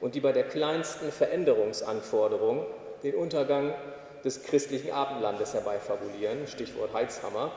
[0.00, 2.66] und die bei der kleinsten Veränderungsanforderung
[3.02, 3.74] den Untergang
[4.26, 7.52] des christlichen Abendlandes herbeifabulieren, Stichwort Heizhammer.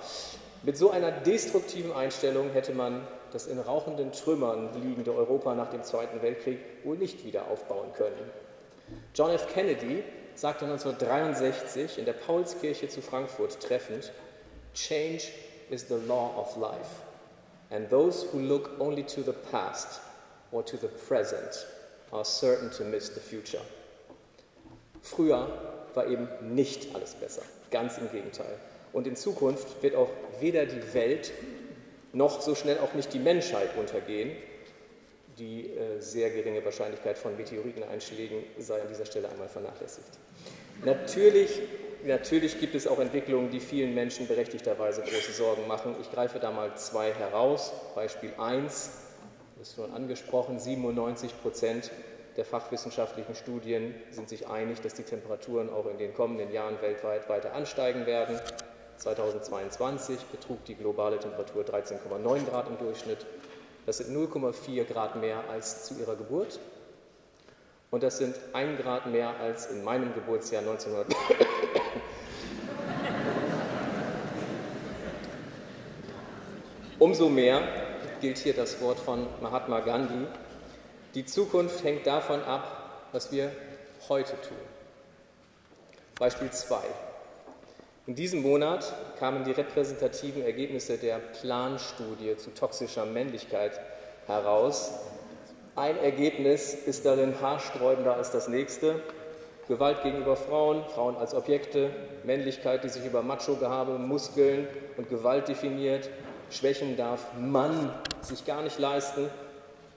[0.61, 5.83] Mit so einer destruktiven Einstellung hätte man das in rauchenden Trümmern liegende Europa nach dem
[5.83, 8.29] Zweiten Weltkrieg wohl nicht wieder aufbauen können.
[9.15, 9.47] John F.
[9.51, 10.03] Kennedy
[10.35, 14.11] sagte 1963 in der Paulskirche zu Frankfurt treffend,
[14.73, 15.23] Change
[15.69, 17.03] is the law of life,
[17.71, 19.99] and those who look only to the past
[20.51, 21.65] or to the present
[22.11, 23.61] are certain to miss the future.
[25.01, 25.47] Früher
[25.95, 28.55] war eben nicht alles besser, ganz im Gegenteil.
[28.93, 31.31] Und in Zukunft wird auch weder die Welt
[32.13, 34.31] noch so schnell auch nicht die Menschheit untergehen,
[35.37, 40.09] die äh, sehr geringe Wahrscheinlichkeit von Meteoriteneinschlägen sei an dieser Stelle einmal vernachlässigt.
[40.83, 41.61] Natürlich,
[42.03, 45.95] natürlich gibt es auch Entwicklungen, die vielen Menschen berechtigterweise große Sorgen machen.
[46.01, 47.71] Ich greife da mal zwei heraus.
[47.95, 48.91] Beispiel 1,
[49.57, 51.91] das ist schon angesprochen, 97 Prozent
[52.39, 57.27] der fachwissenschaftlichen Studien sind sich einig, dass die Temperaturen auch in den kommenden Jahren weltweit
[57.27, 58.39] weiter ansteigen werden.
[58.95, 63.25] 2022 betrug die globale Temperatur 13,9 Grad im Durchschnitt.
[63.85, 66.61] Das sind 0,4 Grad mehr als zu ihrer Geburt.
[67.91, 71.13] Und das sind 1 Grad mehr als in meinem Geburtsjahr 1900.
[76.99, 77.67] Umso mehr
[78.21, 80.25] gilt hier das Wort von Mahatma Gandhi.
[81.15, 83.51] Die Zukunft hängt davon ab, was wir
[84.09, 84.57] heute tun.
[86.19, 86.77] Beispiel 2.
[88.05, 93.79] In diesem Monat kamen die repräsentativen Ergebnisse der Planstudie zu toxischer Männlichkeit
[94.27, 94.91] heraus.
[95.75, 99.01] Ein Ergebnis ist darin haarsträubender als das nächste.
[99.67, 101.89] Gewalt gegenüber Frauen, Frauen als Objekte,
[102.23, 104.67] Männlichkeit, die sich über Macho-Gehabe, Muskeln
[104.97, 106.09] und Gewalt definiert.
[106.51, 109.29] Schwächen darf Mann sich gar nicht leisten.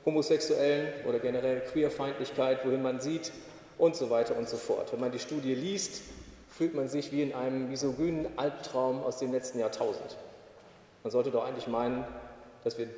[0.04, 3.32] Homosexuellen oder generell Queerfeindlichkeit, wohin man sieht
[3.78, 4.92] und so weiter und so fort.
[4.92, 6.02] Wenn man die Studie liest,
[6.50, 10.16] fühlt man sich wie in einem misogynen Albtraum aus dem letzten Jahrtausend.
[11.02, 12.04] Man sollte doch eigentlich meinen,
[12.64, 12.88] dass wir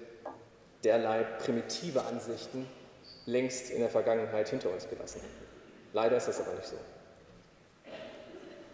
[0.83, 2.69] derlei primitive Ansichten
[3.27, 5.21] längst in der Vergangenheit hinter uns gelassen.
[5.93, 6.77] Leider ist das aber nicht so.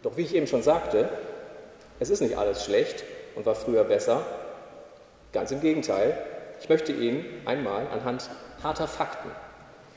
[0.03, 1.09] Doch wie ich eben schon sagte,
[2.01, 4.25] es ist nicht alles schlecht und war früher besser.
[5.33, 6.17] Ganz im Gegenteil.
[6.61, 8.29] Ich möchte Ihnen einmal anhand
[8.63, 9.31] harter Fakten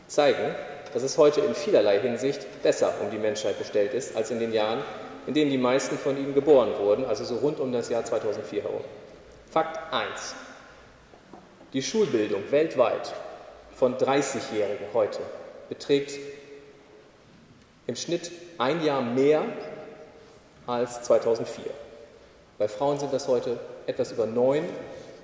[0.07, 0.55] zeigen,
[0.93, 4.53] dass es heute in vielerlei Hinsicht besser um die Menschheit bestellt ist als in den
[4.53, 4.81] Jahren,
[5.27, 8.63] in denen die meisten von Ihnen geboren wurden, also so rund um das Jahr 2004
[8.63, 8.81] herum.
[9.51, 10.35] Fakt 1.
[11.73, 13.13] Die Schulbildung weltweit
[13.75, 15.19] von 30-Jährigen heute
[15.69, 16.19] beträgt
[17.87, 19.43] im Schnitt ein Jahr mehr
[20.67, 21.65] als 2004.
[22.57, 24.63] Bei Frauen sind das heute etwas über neun,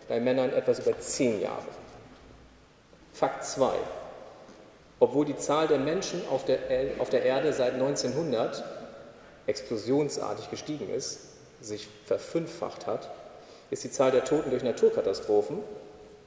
[0.09, 1.63] bei Männern etwas über zehn Jahre.
[3.13, 3.71] Fakt 2.
[4.99, 6.59] Obwohl die Zahl der Menschen auf der,
[6.99, 8.63] auf der Erde seit 1900
[9.47, 11.19] explosionsartig gestiegen ist,
[11.61, 13.09] sich verfünffacht hat,
[13.71, 15.59] ist die Zahl der Toten durch Naturkatastrophen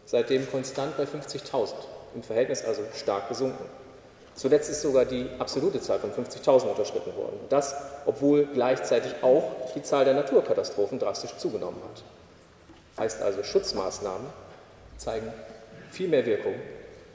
[0.05, 1.75] seitdem konstant bei 50.000,
[2.15, 3.65] im Verhältnis also stark gesunken.
[4.35, 7.39] Zuletzt ist sogar die absolute Zahl von 50.000 unterschritten worden.
[7.51, 7.75] Das,
[8.07, 12.03] obwohl gleichzeitig auch die Zahl der Naturkatastrophen drastisch zugenommen hat.
[12.99, 14.27] Heißt also, Schutzmaßnahmen
[14.97, 15.33] zeigen
[15.91, 16.55] viel mehr Wirkung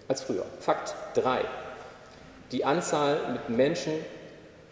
[0.08, 0.46] als früher.
[0.60, 1.42] Fakt 3.
[2.52, 3.94] Die Anzahl mit Menschen,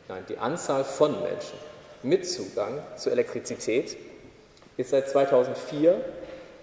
[0.08, 1.60] nein, die Anzahl von Menschen
[2.04, 3.98] mit Zugang zur Elektrizität
[4.78, 6.04] ist seit 2004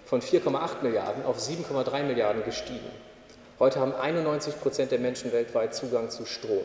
[0.05, 2.89] von 4,8 Milliarden auf 7,3 Milliarden gestiegen.
[3.59, 6.63] Heute haben 91 Prozent der Menschen weltweit Zugang zu Strom.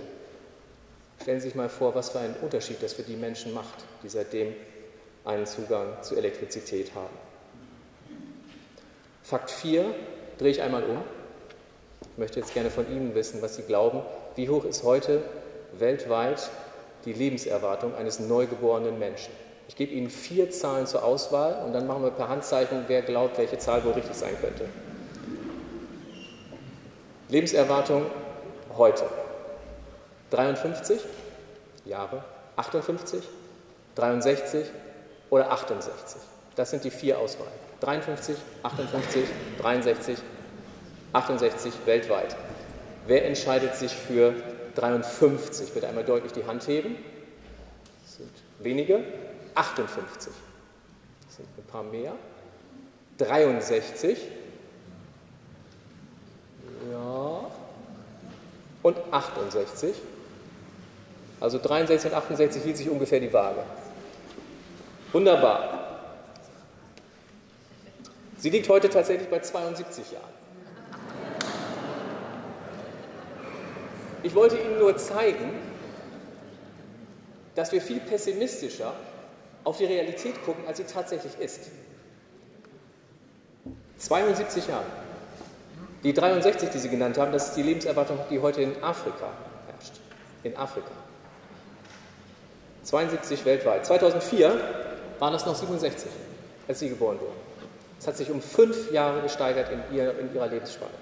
[1.20, 4.08] Stellen Sie sich mal vor, was für einen Unterschied das für die Menschen macht, die
[4.08, 4.54] seitdem
[5.24, 7.27] einen Zugang zu Elektrizität haben.
[9.28, 9.84] Fakt 4
[10.38, 11.02] drehe ich einmal um.
[12.00, 14.00] Ich möchte jetzt gerne von Ihnen wissen, was Sie glauben.
[14.36, 15.22] Wie hoch ist heute
[15.78, 16.48] weltweit
[17.04, 19.30] die Lebenserwartung eines neugeborenen Menschen?
[19.68, 23.36] Ich gebe Ihnen vier Zahlen zur Auswahl und dann machen wir per Handzeichen, wer glaubt,
[23.36, 24.64] welche Zahl wohl richtig sein könnte.
[27.28, 28.06] Lebenserwartung
[28.78, 29.04] heute
[30.30, 31.00] 53
[31.84, 32.24] Jahre,
[32.56, 33.22] 58,
[33.94, 34.64] 63
[35.28, 36.18] oder 68.
[36.58, 37.52] Das sind die vier Auswahlen.
[37.82, 39.24] 53, 58,
[39.60, 40.18] 63,
[41.12, 42.34] 68 weltweit.
[43.06, 44.34] Wer entscheidet sich für
[44.74, 45.72] 53?
[45.72, 46.96] Bitte einmal deutlich die Hand heben.
[48.02, 49.04] Das sind wenige.
[49.54, 50.32] 58.
[51.26, 52.14] Das sind ein paar mehr.
[53.18, 54.18] 63.
[56.90, 57.50] Ja.
[58.82, 59.94] Und 68.
[61.38, 63.62] Also 63 und 68 hielt sich ungefähr die Waage.
[65.12, 65.77] Wunderbar.
[68.38, 70.24] Sie liegt heute tatsächlich bei 72 Jahren.
[74.22, 75.52] Ich wollte Ihnen nur zeigen,
[77.54, 78.94] dass wir viel pessimistischer
[79.64, 81.70] auf die Realität gucken, als sie tatsächlich ist.
[83.98, 84.84] 72 Jahre.
[86.04, 89.32] Die 63, die Sie genannt haben, das ist die Lebenserwartung, die heute in Afrika
[89.66, 89.94] herrscht.
[90.44, 90.92] In Afrika.
[92.84, 93.84] 72 weltweit.
[93.84, 94.60] 2004
[95.18, 96.08] waren das noch 67,
[96.68, 97.47] als Sie geboren wurden.
[97.98, 100.92] Es hat sich um fünf Jahre gesteigert in, ihr, in Ihrer Lebensspanne.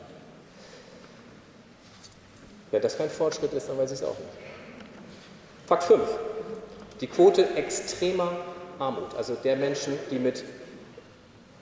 [2.70, 4.30] Wenn das kein Fortschritt ist, dann weiß ich es auch nicht.
[5.66, 6.00] Fakt 5.
[7.00, 8.32] Die Quote extremer
[8.78, 10.44] Armut, also der Menschen, die mit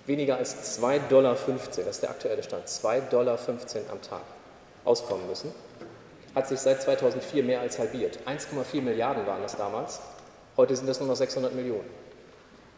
[0.07, 3.39] weniger als 2,15 Dollar, das ist der aktuelle Stand, 2,15 Dollar
[3.91, 4.23] am Tag
[4.85, 5.53] auskommen müssen,
[6.35, 8.19] hat sich seit 2004 mehr als halbiert.
[8.27, 10.01] 1,4 Milliarden waren das damals,
[10.57, 12.04] heute sind das nur noch 600 Millionen.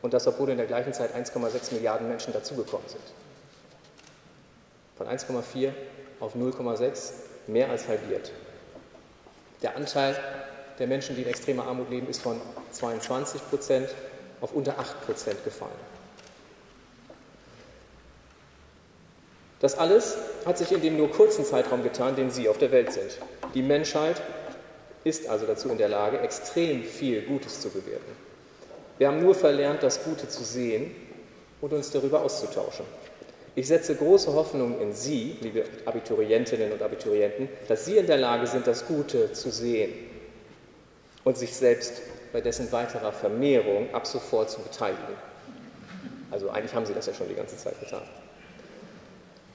[0.07, 3.03] Und das, obwohl in der gleichen Zeit 1,6 Milliarden Menschen dazugekommen sind.
[4.97, 5.73] Von 1,4
[6.21, 7.13] auf 0,6
[7.49, 8.31] mehr als halbiert.
[9.63, 10.17] Der Anteil
[10.79, 12.41] der Menschen, die in extremer Armut leben, ist von
[12.71, 13.89] 22 Prozent
[14.41, 15.73] auf unter 8 Prozent gefallen.
[19.59, 22.93] Das alles hat sich in dem nur kurzen Zeitraum getan, den Sie auf der Welt
[22.93, 23.19] sind.
[23.55, 24.23] Die Menschheit
[25.03, 28.26] ist also dazu in der Lage, extrem viel Gutes zu bewerten.
[28.99, 30.91] Wir haben nur verlernt, das Gute zu sehen
[31.61, 32.87] und uns darüber auszutauschen.
[33.55, 38.47] Ich setze große Hoffnung in Sie, liebe Abiturientinnen und Abiturienten, dass Sie in der Lage
[38.47, 39.93] sind, das Gute zu sehen
[41.25, 45.17] und sich selbst bei dessen weiterer Vermehrung ab sofort zu beteiligen.
[46.31, 48.03] Also eigentlich haben Sie das ja schon die ganze Zeit getan.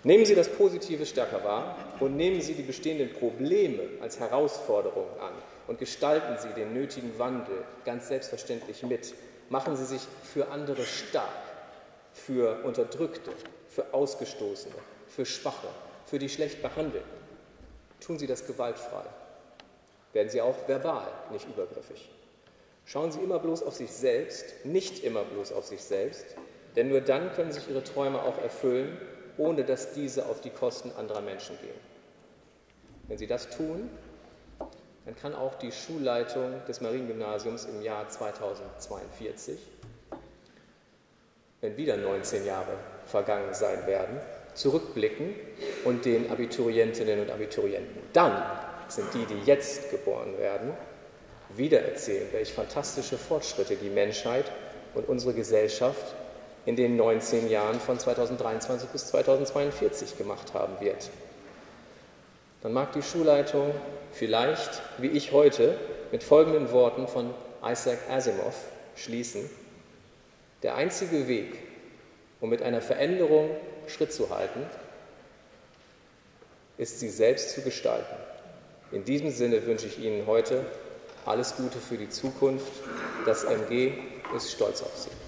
[0.03, 5.33] Nehmen Sie das Positive stärker wahr und nehmen Sie die bestehenden Probleme als Herausforderung an
[5.67, 9.13] und gestalten Sie den nötigen Wandel ganz selbstverständlich mit.
[9.51, 11.27] Machen Sie sich für andere stark,
[12.13, 13.31] für Unterdrückte,
[13.67, 14.73] für Ausgestoßene,
[15.09, 15.67] für Schwache,
[16.05, 17.11] für die schlecht Behandelten.
[17.99, 19.03] Tun Sie das gewaltfrei.
[20.13, 22.09] Werden Sie auch verbal nicht übergriffig.
[22.85, 26.27] Schauen Sie immer bloß auf sich selbst, nicht immer bloß auf sich selbst,
[26.77, 28.97] denn nur dann können sich Ihre Träume auch erfüllen,
[29.37, 31.79] ohne dass diese auf die Kosten anderer Menschen gehen.
[33.09, 33.89] Wenn Sie das tun,
[35.05, 39.57] dann kann auch die Schulleitung des Mariengymnasiums im Jahr 2042,
[41.61, 42.73] wenn wieder 19 Jahre
[43.05, 44.19] vergangen sein werden,
[44.53, 45.33] zurückblicken
[45.85, 48.43] und den Abiturientinnen und Abiturienten dann
[48.87, 50.73] sind die, die jetzt geboren werden,
[51.55, 54.51] wiedererzählen, welche fantastische Fortschritte die Menschheit
[54.93, 56.13] und unsere Gesellschaft
[56.65, 61.09] in den 19 Jahren von 2023 bis 2042 gemacht haben wird.
[62.61, 63.73] Dann mag die Schulleitung
[64.11, 65.77] vielleicht, wie ich heute,
[66.11, 67.33] mit folgenden Worten von
[67.63, 68.55] Isaac Asimov
[68.95, 69.49] schließen.
[70.63, 71.53] Der einzige Weg,
[72.39, 73.49] um mit einer Veränderung
[73.87, 74.65] Schritt zu halten,
[76.77, 78.15] ist sie selbst zu gestalten.
[78.91, 80.65] In diesem Sinne wünsche ich Ihnen heute
[81.25, 82.71] alles Gute für die Zukunft.
[83.25, 83.93] Das MG
[84.35, 85.20] ist stolz auf Sie.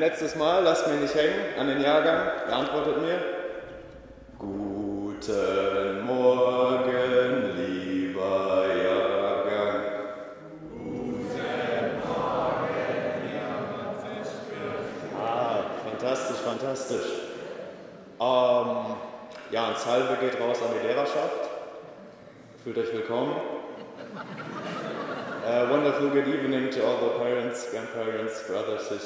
[0.00, 2.32] Letztes Mal, lasst mich nicht hängen an den Jahrgang.
[2.46, 3.09] Wer antwortet mir?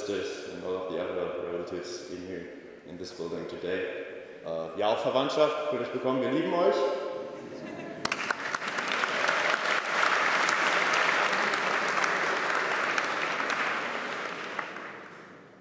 [0.05, 2.47] Sisters, and all of the other relatives in here
[2.89, 4.05] in this building today.
[4.45, 6.75] Uh, ja, auch Verwandtschaft, für euch bekommen, wir lieben euch.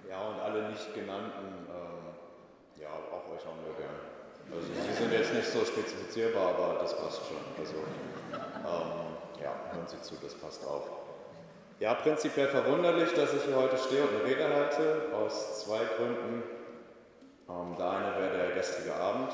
[0.09, 3.95] Ja, und alle nicht genannten, ähm, ja, auch euch haben wir gern.
[4.51, 7.37] Also, sie sind jetzt nicht so spezifizierbar, aber das passt schon.
[7.57, 7.75] Also,
[8.35, 11.03] ähm, ja, hören Sie zu, das passt auch.
[11.79, 16.43] Ja, prinzipiell verwunderlich, dass ich hier heute stehe und eine Rede halte, aus zwei Gründen.
[17.49, 19.31] Ähm, der eine wäre der gestrige Abend.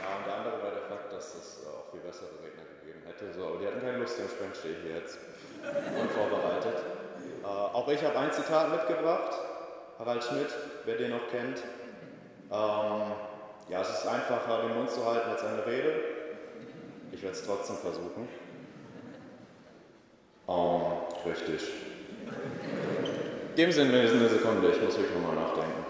[0.00, 3.32] Ja, und der andere wäre der Fakt, dass es auch viel bessere Redner gegeben hätte.
[3.34, 5.18] So, aber die hatten keine Lust, dementsprechend stehe ich hier jetzt
[6.00, 6.76] unvorbereitet.
[7.42, 9.32] Äh, auch ich habe ein Zitat mitgebracht.
[9.98, 10.48] Harald Schmidt,
[10.84, 11.58] wer den noch kennt.
[12.50, 13.12] Ähm,
[13.72, 15.94] ja, es ist einfacher, den Mund zu halten als eine Rede.
[17.10, 18.28] Ich werde es trotzdem versuchen.
[20.46, 21.72] Ähm, richtig.
[23.56, 25.84] Geben Sie mir eine Sekunde, ich muss wirklich nochmal nachdenken.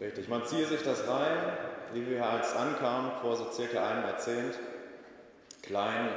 [0.00, 1.38] Richtig, man ziehe sich das rein,
[1.92, 4.58] wie wir als ankamen, vor so circa einem Jahrzehnt.
[5.62, 6.10] Klein,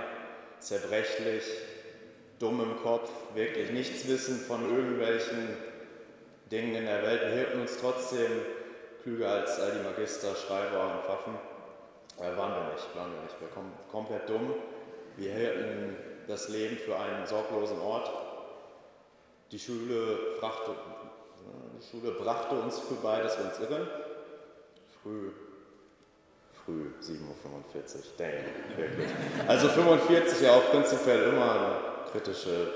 [0.60, 1.44] zerbrechlich,
[2.40, 5.58] dumm im Kopf, wirklich nichts wissen von irgendwelchen
[6.52, 7.22] Dingen in der Welt.
[7.22, 8.32] Wir hielten uns trotzdem
[9.04, 11.34] klüger als all die Magister, Schreiber und Pfaffen.
[12.20, 13.40] Äh, waren wir nicht, waren wir nicht.
[13.40, 14.54] Wir kommen komplett dumm.
[15.18, 15.96] Wir hielten
[16.28, 18.10] das Leben für einen sorglosen Ort.
[19.52, 20.72] Die Schule, brachte,
[21.80, 23.88] die Schule brachte uns früh bei, dass wir uns irren.
[25.02, 25.32] Früh,
[26.68, 29.08] früh, 7.45 Uhr, damn, wirklich.
[29.48, 32.74] Also 45 ja auch prinzipiell immer eine kritische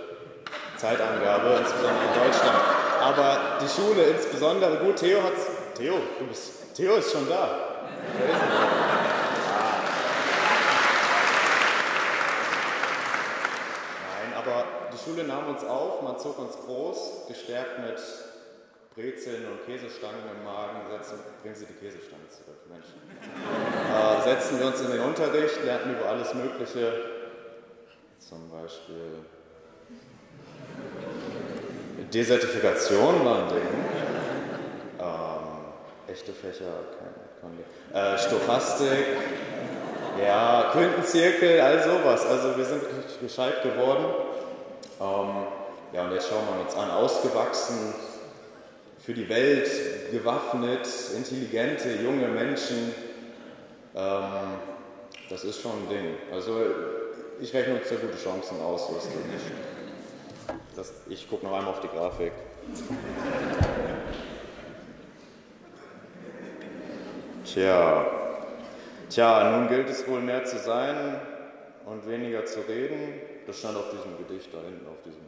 [0.77, 2.57] Zeitangabe, insbesondere in Deutschland.
[3.01, 7.67] Aber die Schule insbesondere, gut, Theo hat's, Theo, du bist, Theo ist schon da.
[14.07, 14.63] Nein, aber
[14.93, 17.99] die Schule nahm uns auf, man zog uns groß, gestärkt mit
[18.95, 20.79] Brezeln und Käsestangen im Magen.
[20.91, 22.87] Setzen, bringen Sie die Käsestangen zurück, Mensch.
[23.91, 26.93] Äh, setzten wir uns in den Unterricht, lernten über alles Mögliche,
[28.19, 29.25] zum Beispiel
[32.13, 33.61] Desertifikation war ein Ding.
[34.99, 36.65] Ähm, echte Fächer,
[37.41, 39.05] keine, äh, Stochastik,
[40.21, 42.25] ja, Quintenzirkel, all sowas.
[42.25, 42.81] Also wir sind
[43.21, 44.05] gescheit geworden.
[44.99, 45.47] Ähm,
[45.93, 47.93] ja, und jetzt schauen wir uns an, ausgewachsen,
[49.03, 49.69] für die Welt
[50.11, 52.93] gewaffnet, intelligente, junge Menschen.
[53.95, 54.59] Ähm,
[55.29, 56.15] das ist schon ein Ding.
[56.31, 56.61] Also
[57.39, 59.07] ich rechne uns sehr gute Chancen aus, so ist
[60.75, 61.09] das nicht.
[61.09, 62.31] Ich gucke noch einmal auf die Grafik.
[67.43, 68.05] Tja,
[69.09, 71.19] tja, nun gilt es wohl mehr zu sein
[71.85, 73.19] und weniger zu reden.
[73.47, 75.21] Das stand auf diesem Gedicht da hinten, auf diesem.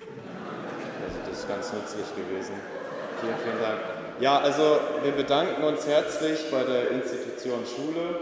[0.00, 2.54] Also das ist ganz nützlich gewesen.
[3.24, 3.80] Vielen, vielen Dank.
[4.20, 8.20] Ja, also wir bedanken uns herzlich bei der Institution Schule.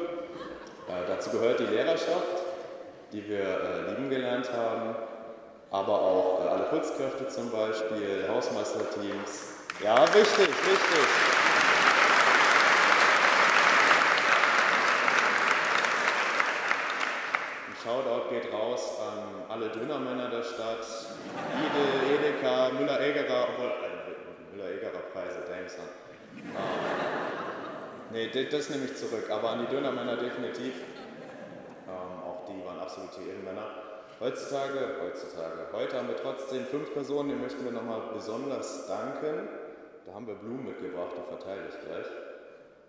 [0.88, 2.42] Äh, dazu gehört die Lehrerschaft,
[3.12, 4.94] die wir äh, lieben gelernt haben
[5.72, 9.54] aber auch äh, alle Putzkräfte zum Beispiel, Hausmeisterteams.
[9.82, 11.08] Ja, wichtig, wichtig.
[17.66, 20.86] Ein Shoutout geht raus an alle Dönermänner der Stadt,
[21.56, 23.72] Lidl, Edeka, Müller-Egerer, obwohl,
[24.52, 25.84] äh, Müller-Egerer-Preise, Dameson.
[26.36, 26.52] Ähm,
[28.12, 30.74] nee, das nehme ich zurück, aber an die Dönermänner definitiv.
[31.86, 33.66] Ähm, auch die waren absolute Ehrenmänner.
[34.20, 39.48] Heutzutage, heutzutage, heute haben wir trotzdem fünf Personen, denen möchten wir nochmal besonders danken.
[40.06, 42.06] Da haben wir Blumen mitgebracht, die verteile ich gleich.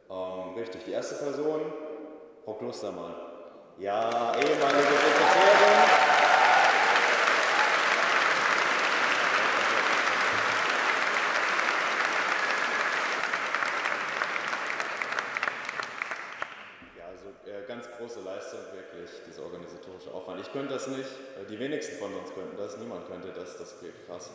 [0.09, 1.61] Ähm, richtig, die erste Person,
[2.45, 3.15] Frau Klostermann.
[3.79, 6.03] Ja, ehemalige Sekretärin.
[20.53, 21.09] könnte das nicht,
[21.49, 24.31] die wenigsten von uns könnten das, niemand könnte das, das geht krass.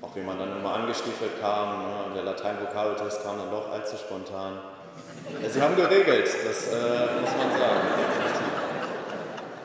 [0.00, 4.60] Auch wie man dann immer angestiefelt kam, ne, der Latein-Vokabeltest kam dann doch allzu spontan.
[5.48, 7.80] Sie haben geregelt, das äh, muss man sagen.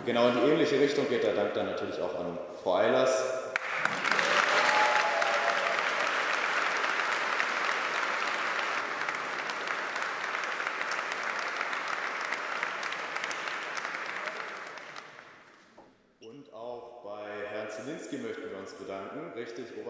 [0.05, 3.39] Genau in die ähnliche Richtung geht der Dank dann natürlich auch an Frau Eilers,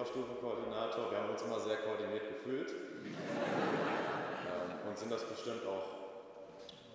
[0.09, 1.11] Oberstufenkoordinator.
[1.11, 2.71] Wir haben uns immer sehr koordiniert gefühlt
[3.03, 3.13] ähm,
[4.87, 5.85] und sind das bestimmt auch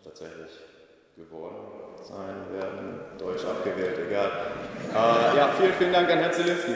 [0.04, 0.50] tatsächlich
[1.16, 1.56] geworden
[2.02, 3.00] sein werden.
[3.18, 4.30] Deutsch abgewählt, egal.
[4.90, 6.74] Äh, ja, vielen, vielen Dank an Herrn Zielinski.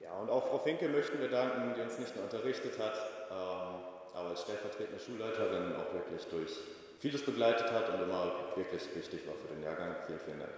[0.00, 2.96] Ja, und auch Frau Finke möchten wir danken, die uns nicht nur unterrichtet hat,
[3.30, 3.84] ähm,
[4.14, 6.58] aber als stellvertretende Schulleiterin auch wirklich durch
[6.98, 9.94] vieles begleitet hat und immer wirklich wichtig war für den Jahrgang.
[10.06, 10.52] Vielen, vielen Dank.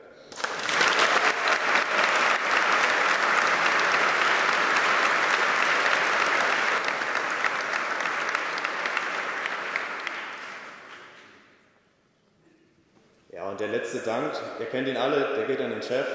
[13.34, 16.06] Ja, und der letzte Dank, ihr kennt ihn alle, der geht an den Chef.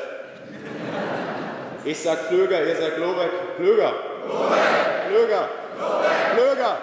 [1.86, 3.32] Ich sag Flöger, ihr sagt Lobeck.
[3.56, 3.94] Flöger.
[5.08, 5.50] Flöger.
[6.36, 6.78] Flöger.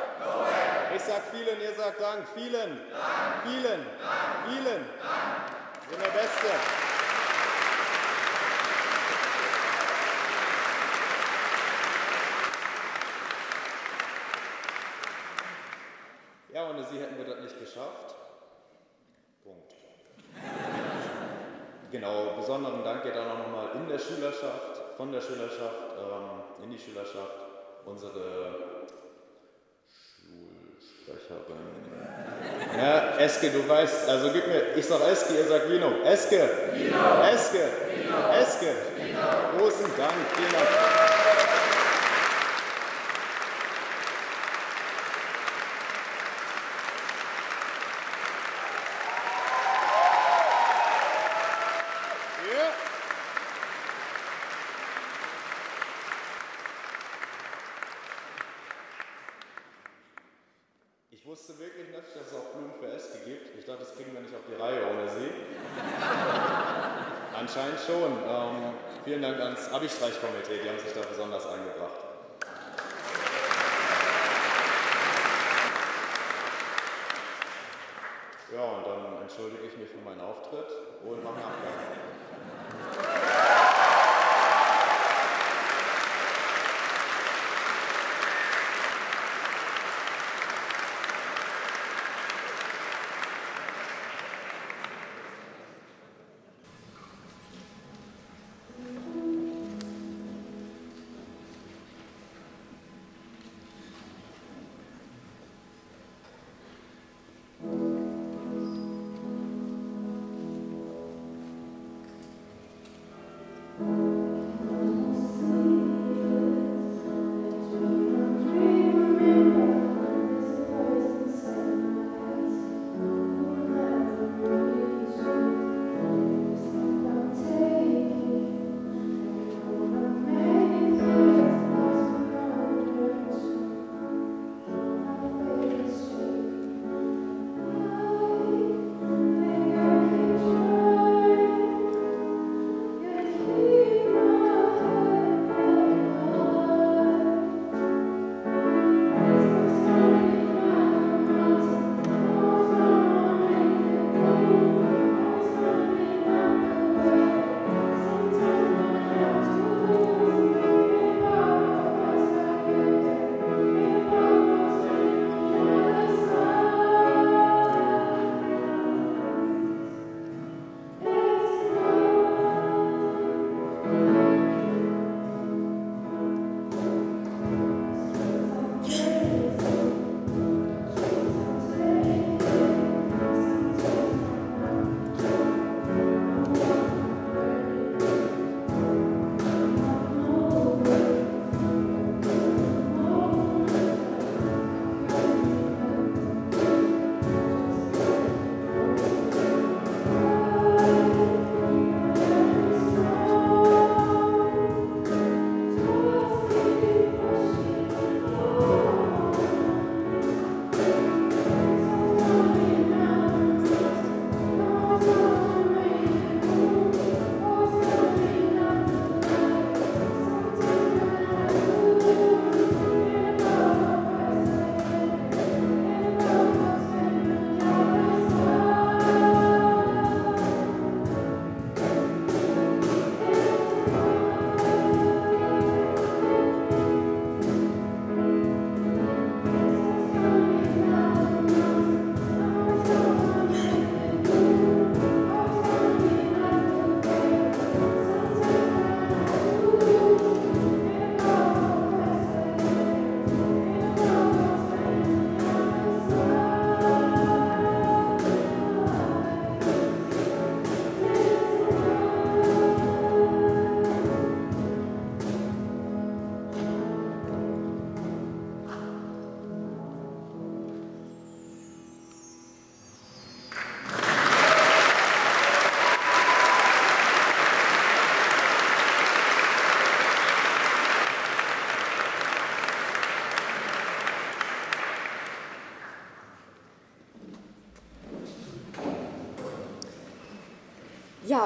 [0.94, 2.26] Ich sag vielen, ihr sagt Dank.
[2.34, 2.50] Vielen.
[2.50, 3.44] Dank.
[3.44, 3.62] Vielen.
[3.62, 4.48] Dank.
[4.48, 4.64] Vielen.
[4.64, 5.90] Dank.
[5.90, 6.46] Sind der Beste.
[16.54, 18.25] Ja, ohne Sie hätten wir das nicht geschafft.
[21.96, 26.78] Genau, besonderen Dank geht auch nochmal in der Schülerschaft, von der Schülerschaft ähm, in die
[26.78, 27.32] Schülerschaft.
[27.86, 28.10] Unsere
[30.78, 31.56] Sprecherin.
[32.76, 36.02] Ja, Eske, du weißt, also gib mir, ich sag Eske, ihr sagt Vino.
[36.04, 36.50] Eske!
[36.74, 36.98] Vino!
[37.32, 37.64] Eske!
[37.94, 38.16] Vino!
[38.42, 38.74] Eske!
[38.98, 39.56] Vino!
[39.56, 41.05] Großen Dank, vielen Dank.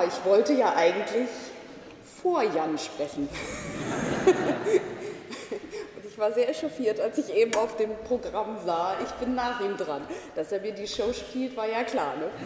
[0.04, 1.28] Ich wollte ja eigentlich
[2.22, 3.28] vor Jan sprechen.
[5.96, 9.60] Und ich war sehr echauffiert, als ich eben auf dem Programm sah, ich bin nach
[9.60, 10.02] ihm dran.
[10.34, 12.14] Dass er mir die Show spielt, war ja klar.
[12.16, 12.30] Ne?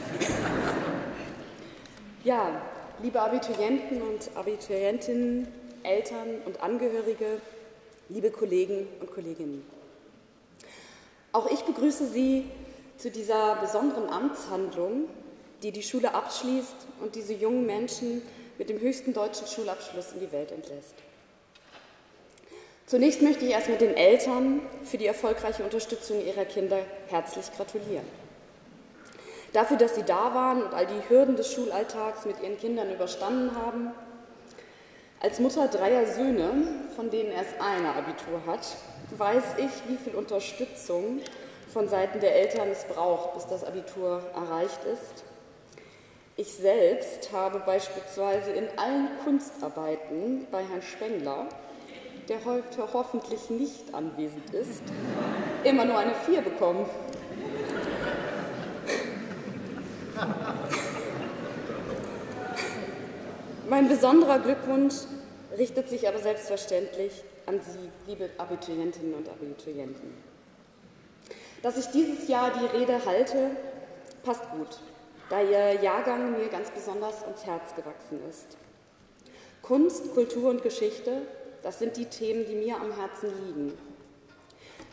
[2.25, 2.63] Ja,
[3.03, 5.47] liebe Abiturienten und Abiturientinnen,
[5.83, 7.39] Eltern und Angehörige,
[8.09, 9.63] liebe Kollegen und Kolleginnen.
[11.33, 12.47] Auch ich begrüße Sie
[12.97, 15.05] zu dieser besonderen Amtshandlung,
[15.65, 18.21] die die Schule abschließt und diese jungen Menschen
[18.59, 20.95] mit dem höchsten deutschen Schulabschluss in die Welt entlässt.
[22.87, 28.05] Zunächst möchte ich erstmal den Eltern für die erfolgreiche Unterstützung ihrer Kinder herzlich gratulieren.
[29.55, 33.57] dafür, dass Sie da waren und all die Hürden des Schulalltags mit Ihren Kindern überstanden
[33.57, 33.93] haben.
[35.21, 36.51] Als Mutter dreier Söhne,
[36.97, 38.67] von denen erst einer Abitur hat,
[39.17, 41.21] weiß ich, wie viel Unterstützung
[41.73, 45.25] von Seiten der Eltern es braucht, bis das Abitur erreicht ist.
[46.37, 51.47] Ich selbst habe beispielsweise in allen Kunstarbeiten bei Herrn Spengler,
[52.29, 54.83] der heute hoffentlich nicht anwesend ist,
[55.63, 56.87] immer nur eine Vier bekommen.
[63.69, 64.95] Mein besonderer Glückwunsch
[65.57, 70.15] richtet sich aber selbstverständlich an Sie, liebe Abiturientinnen und Abiturienten.
[71.63, 73.51] Dass ich dieses Jahr die Rede halte,
[74.25, 74.81] passt gut,
[75.31, 78.57] da Ihr Jahrgang mir ganz besonders ins Herz gewachsen ist.
[79.63, 81.23] Kunst, Kultur und Geschichte,
[81.63, 83.79] das sind die Themen, die mir am Herzen liegen.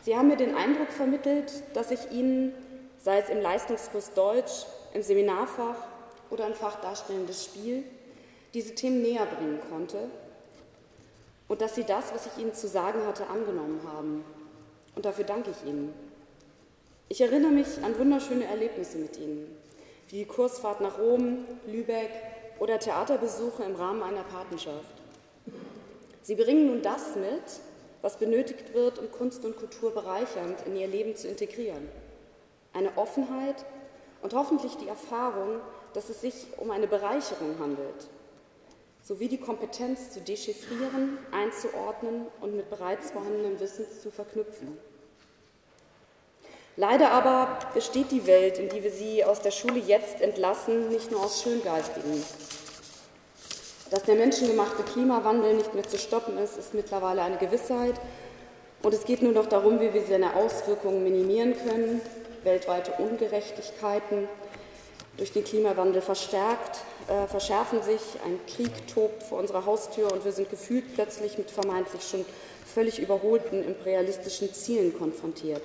[0.04, 2.54] Sie haben mir den Eindruck vermittelt, dass ich Ihnen,
[2.98, 5.76] sei es im Leistungskurs Deutsch, im Seminarfach
[6.30, 7.84] oder im Fach Darstellendes Spiel,
[8.54, 9.98] diese Themen näher bringen konnte
[11.48, 14.24] und dass Sie das, was ich Ihnen zu sagen hatte, angenommen haben.
[14.94, 15.92] Und dafür danke ich Ihnen.
[17.08, 19.54] Ich erinnere mich an wunderschöne Erlebnisse mit Ihnen,
[20.12, 22.10] die Kursfahrt nach Rom, Lübeck
[22.58, 24.94] oder Theaterbesuche im Rahmen einer Patenschaft.
[26.22, 27.42] Sie bringen nun das mit,
[28.02, 31.88] was benötigt wird, um Kunst und Kultur bereichernd in ihr Leben zu integrieren.
[32.74, 33.64] Eine Offenheit
[34.20, 35.60] und hoffentlich die Erfahrung,
[35.94, 38.08] dass es sich um eine Bereicherung handelt,
[39.02, 44.78] sowie die Kompetenz zu dechiffrieren, einzuordnen und mit bereits vorhandenem Wissen zu verknüpfen.
[46.76, 51.10] Leider aber besteht die Welt, in die wir sie aus der Schule jetzt entlassen, nicht
[51.10, 52.24] nur aus Schöngeistigen.
[53.90, 57.94] Dass der menschengemachte Klimawandel nicht mehr zu stoppen ist, ist mittlerweile eine Gewissheit.
[58.82, 62.00] Und es geht nur noch darum, wie wir seine Auswirkungen minimieren können.
[62.42, 64.26] Weltweite Ungerechtigkeiten
[65.18, 68.00] durch den Klimawandel verstärkt, äh, verschärfen sich.
[68.24, 72.24] Ein Krieg tobt vor unserer Haustür und wir sind gefühlt plötzlich mit vermeintlich schon
[72.64, 75.62] völlig überholten imperialistischen Zielen konfrontiert.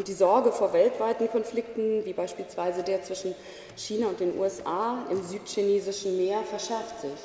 [0.00, 3.34] Und die Sorge vor weltweiten Konflikten, wie beispielsweise der zwischen
[3.76, 7.20] China und den USA im südchinesischen Meer, verschärft sich.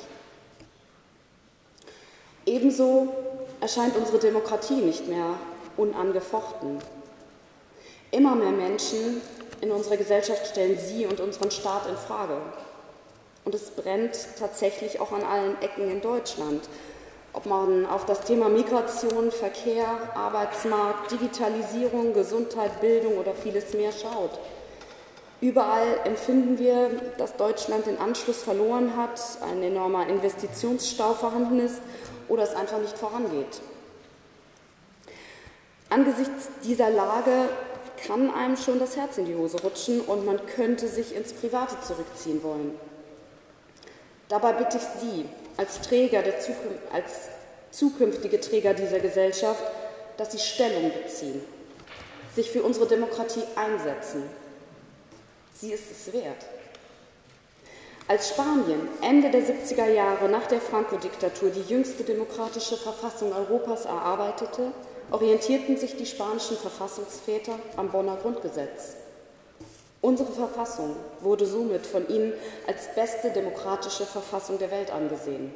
[2.44, 3.14] Ebenso
[3.62, 5.38] erscheint unsere Demokratie nicht mehr
[5.78, 6.80] unangefochten.
[8.10, 9.22] Immer mehr Menschen
[9.62, 12.36] in unserer Gesellschaft stellen sie und unseren Staat in Frage.
[13.46, 16.68] Und es brennt tatsächlich auch an allen Ecken in Deutschland
[17.36, 24.40] ob man auf das Thema Migration, Verkehr, Arbeitsmarkt, Digitalisierung, Gesundheit, Bildung oder vieles mehr schaut.
[25.42, 31.82] Überall empfinden wir, dass Deutschland den Anschluss verloren hat, ein enormer Investitionsstau vorhanden ist
[32.28, 33.60] oder es einfach nicht vorangeht.
[35.90, 37.50] Angesichts dieser Lage
[38.06, 41.76] kann einem schon das Herz in die Hose rutschen und man könnte sich ins Private
[41.82, 42.74] zurückziehen wollen.
[44.30, 45.26] Dabei bitte ich Sie,
[45.56, 47.12] als Träger der Zukunft, als
[47.70, 49.62] zukünftige Träger dieser Gesellschaft,
[50.16, 51.42] dass sie Stellung beziehen,
[52.34, 54.22] sich für unsere Demokratie einsetzen.
[55.54, 56.44] Sie ist es wert.
[58.08, 64.70] Als Spanien Ende der 70er Jahre nach der Franco-Diktatur die jüngste demokratische Verfassung Europas erarbeitete,
[65.10, 68.96] orientierten sich die spanischen Verfassungsväter am Bonner Grundgesetz.
[70.06, 72.32] Unsere Verfassung wurde somit von ihnen
[72.68, 75.52] als beste demokratische Verfassung der Welt angesehen.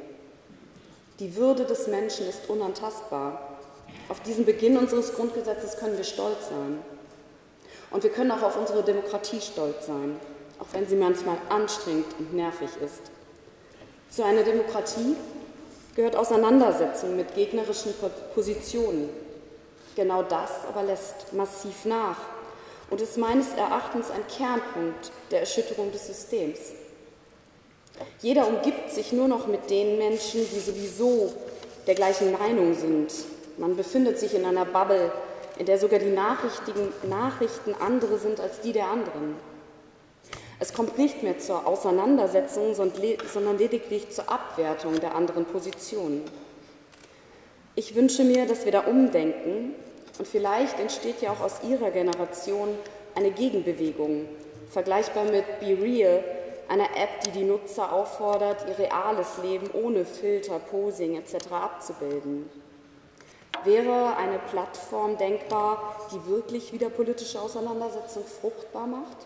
[1.19, 3.57] Die Würde des Menschen ist unantastbar.
[4.09, 6.79] Auf diesen Beginn unseres Grundgesetzes können wir stolz sein.
[7.91, 10.19] Und wir können auch auf unsere Demokratie stolz sein,
[10.59, 13.09] auch wenn sie manchmal anstrengend und nervig ist.
[14.09, 15.15] Zu einer Demokratie
[15.95, 17.93] gehört Auseinandersetzung mit gegnerischen
[18.35, 19.11] Positionen.
[19.95, 22.17] Genau das aber lässt massiv nach
[22.91, 26.59] und ist meines Erachtens ein Kernpunkt der Erschütterung des Systems.
[28.19, 31.33] Jeder umgibt sich nur noch mit den Menschen, die sowieso
[31.87, 33.11] der gleichen Meinung sind.
[33.57, 35.11] Man befindet sich in einer Bubble,
[35.57, 39.35] in der sogar die Nachrichten andere sind als die der anderen.
[40.59, 46.23] Es kommt nicht mehr zur Auseinandersetzung, sondern lediglich zur Abwertung der anderen Positionen.
[47.75, 49.75] Ich wünsche mir, dass wir da umdenken
[50.17, 52.69] und vielleicht entsteht ja auch aus Ihrer Generation
[53.15, 54.27] eine Gegenbewegung,
[54.69, 56.23] vergleichbar mit Be Real,
[56.67, 61.51] einer App, die die Nutzer auffordert, ihr reales Leben ohne Filter, Posing etc.
[61.51, 62.49] abzubilden.
[63.65, 69.17] Wäre eine Plattform denkbar, die wirklich wieder politische Auseinandersetzung fruchtbar macht?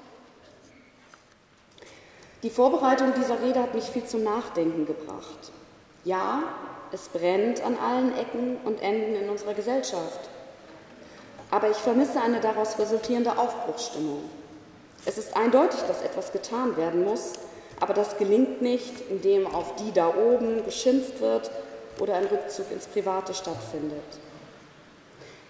[2.42, 5.52] Die Vorbereitung dieser Rede hat mich viel zum Nachdenken gebracht.
[6.04, 6.44] Ja,
[6.92, 10.30] es brennt an allen Ecken und Enden in unserer Gesellschaft.
[11.52, 14.22] Aber ich vermisse eine daraus resultierende Aufbruchsstimmung.
[15.06, 17.34] Es ist eindeutig, dass etwas getan werden muss,
[17.80, 21.52] aber das gelingt nicht, indem auf die da oben geschimpft wird
[22.00, 24.04] oder ein Rückzug ins Private stattfindet.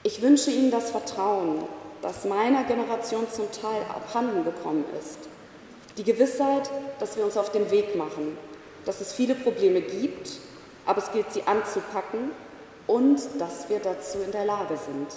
[0.03, 1.63] Ich wünsche Ihnen das Vertrauen,
[2.01, 5.17] das meiner Generation zum Teil abhanden gekommen ist.
[5.97, 6.69] Die Gewissheit,
[6.99, 8.37] dass wir uns auf den Weg machen,
[8.85, 10.31] dass es viele Probleme gibt,
[10.85, 12.31] aber es gilt, sie anzupacken
[12.85, 15.07] und dass wir dazu in der Lage sind.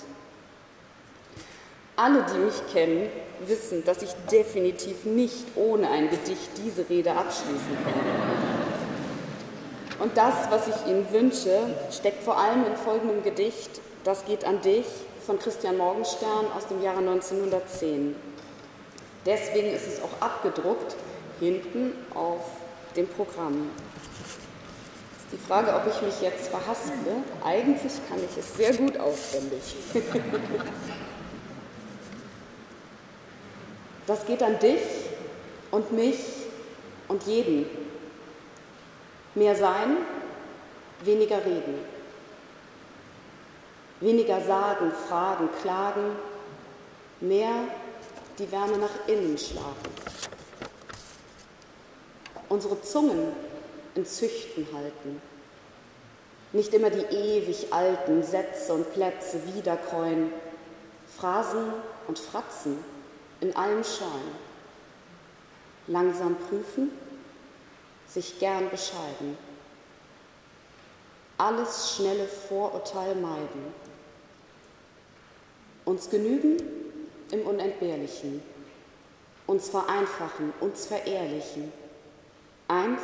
[1.99, 3.11] Alle, die mich kennen,
[3.45, 7.95] wissen, dass ich definitiv nicht ohne ein Gedicht diese Rede abschließen kann.
[9.99, 11.59] Und das, was ich Ihnen wünsche,
[11.91, 14.87] steckt vor allem in folgendem Gedicht, Das geht an dich
[15.27, 18.15] von Christian Morgenstern aus dem Jahre 1910.
[19.27, 20.95] Deswegen ist es auch abgedruckt
[21.41, 22.41] hinten auf
[22.97, 23.69] dem Programm.
[25.31, 29.77] Die Frage, ob ich mich jetzt verhasple, eigentlich kann ich es sehr gut auswendig.
[34.09, 34.81] Das geht an dich
[35.71, 36.19] und mich
[37.09, 37.67] und jeden.
[39.35, 39.99] Mehr sein,
[41.05, 41.75] weniger reden.
[44.01, 46.17] Weniger sagen, fragen, klagen,
[47.21, 47.53] mehr
[48.39, 49.93] die Wärme nach innen schlagen.
[52.49, 53.33] Unsere Zungen
[53.95, 55.21] in Züchten halten.
[56.55, 60.33] Nicht immer die ewig alten Sätze und Plätze wiederkäuen,
[61.19, 61.75] Phrasen
[62.07, 62.79] und Fratzen
[63.41, 64.49] in allem scheuen.
[65.87, 66.91] Langsam prüfen,
[68.07, 69.39] sich gern bescheiden.
[71.39, 73.73] Alles schnelle Vorurteil meiden.
[75.85, 76.57] Uns genügen
[77.31, 78.43] im Unentbehrlichen.
[79.47, 81.73] Uns vereinfachen, uns verehrlichen.
[82.67, 83.01] Eins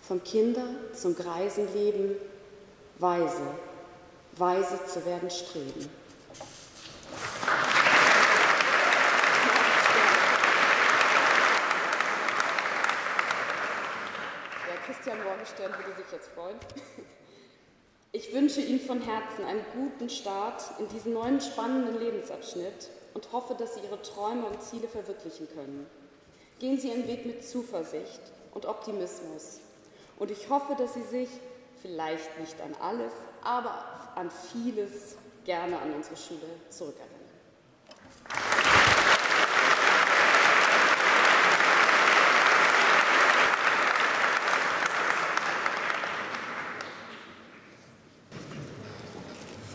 [0.00, 2.16] vom Kinder zum Greisenleben,
[2.98, 3.54] weise,
[4.36, 5.88] weise zu werden streben.
[14.86, 16.58] Christian Morgenstern würde sich jetzt freuen.
[18.12, 23.54] Ich wünsche Ihnen von Herzen einen guten Start in diesen neuen spannenden Lebensabschnitt und hoffe,
[23.54, 25.86] dass Sie Ihre Träume und Ziele verwirklichen können.
[26.58, 28.20] Gehen Sie Ihren Weg mit Zuversicht
[28.52, 29.60] und Optimismus.
[30.18, 31.30] Und ich hoffe, dass Sie sich
[31.80, 33.12] vielleicht nicht an alles,
[33.42, 37.14] aber an vieles gerne an unsere Schule zurückerinnern.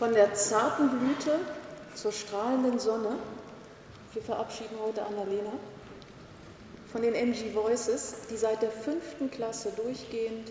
[0.00, 1.40] Von der zarten Blüte
[1.94, 3.16] zur strahlenden Sonne.
[4.12, 5.50] Wir verabschieden heute Annalena.
[6.92, 10.48] Von den MG Voices, die seit der fünften Klasse durchgehend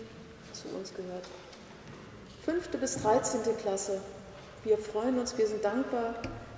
[0.52, 1.24] zu uns gehört.
[2.44, 4.00] Fünfte bis dreizehnte Klasse.
[4.64, 6.14] Wir freuen uns, wir sind dankbar,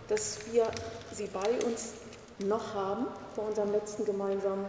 [0.08, 0.70] dass wir
[1.12, 1.92] sie bei uns
[2.38, 4.64] noch haben vor unserem letzten gemeinsamen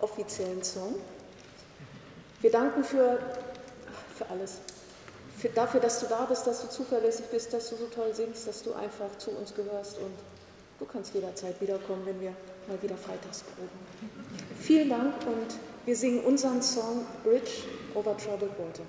[0.00, 0.96] offiziellen Song.
[2.40, 3.20] Wir danken für,
[4.18, 4.58] für alles
[5.44, 8.48] für, dafür, dass du da bist, dass du zuverlässig bist, dass du so toll singst,
[8.48, 10.14] dass du einfach zu uns gehörst und
[10.78, 12.30] du kannst jederzeit wiederkommen, wenn wir
[12.66, 13.68] mal wieder freitags proben.
[14.60, 17.64] Vielen Dank und wir singen unseren Song Bridge
[17.94, 18.84] over Troubled Water.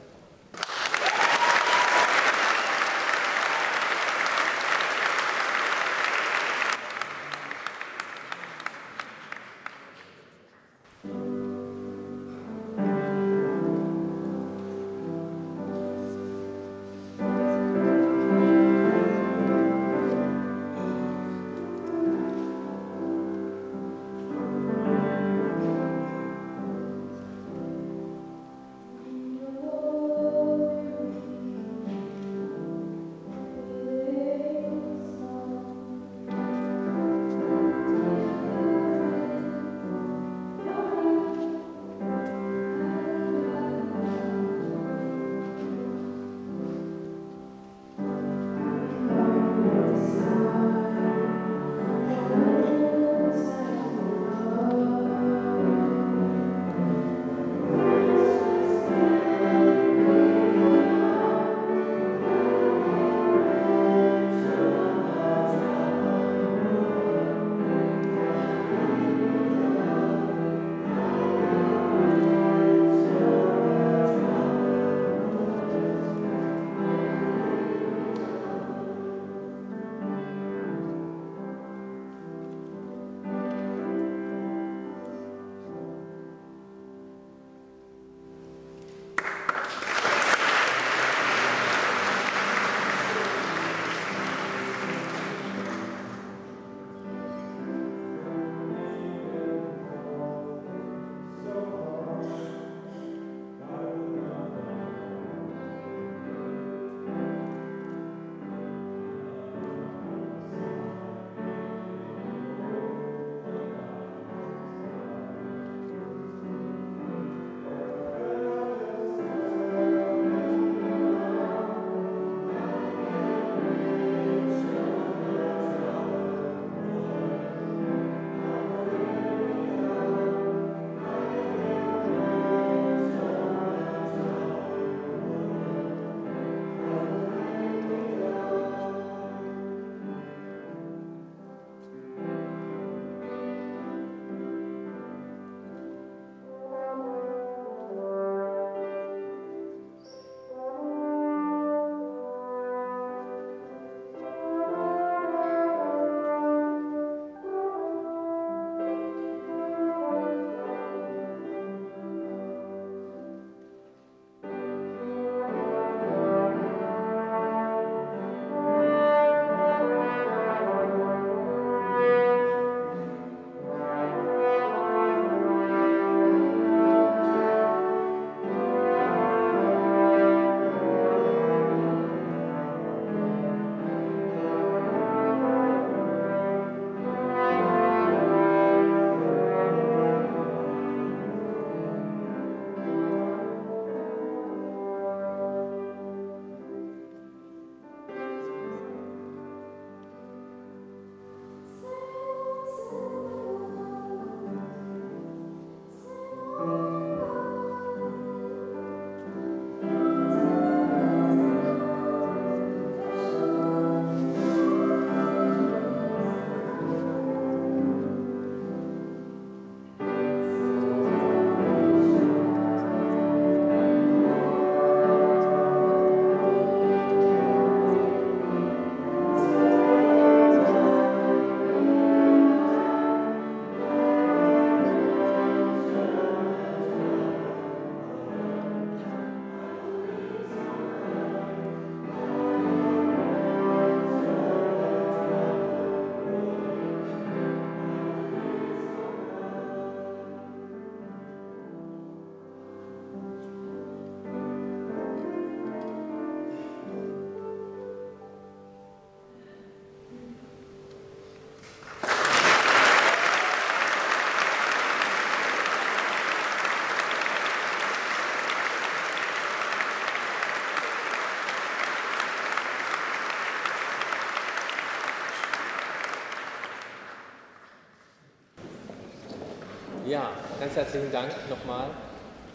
[280.16, 281.89] Ja, ganz herzlichen Dank nochmal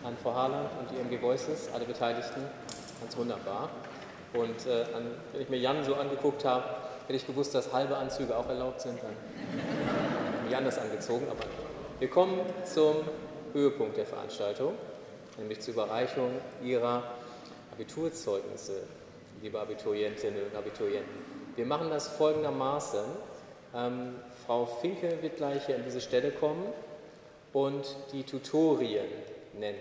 [0.02, 2.40] an Frau Harland und die MG Voices, alle Beteiligten.
[3.02, 3.68] Ganz wunderbar.
[4.32, 6.64] Und äh, an, wenn ich mir Jan so angeguckt habe,
[7.02, 11.26] hätte ich gewusst, dass halbe Anzüge auch erlaubt sind, dann Jan das angezogen.
[11.30, 11.42] Aber
[11.98, 12.96] wir kommen zum
[13.52, 14.72] Höhepunkt der Veranstaltung,
[15.36, 16.30] nämlich zur Überreichung
[16.62, 17.02] Ihrer
[17.72, 18.84] Abiturzeugnisse,
[19.42, 21.12] liebe Abiturientinnen und Abiturienten.
[21.56, 23.04] Wir machen das folgendermaßen.
[23.74, 24.14] Ähm,
[24.46, 26.64] Frau Finke wird gleich hier an diese Stelle kommen
[27.52, 29.06] und die Tutorien
[29.58, 29.78] nennen.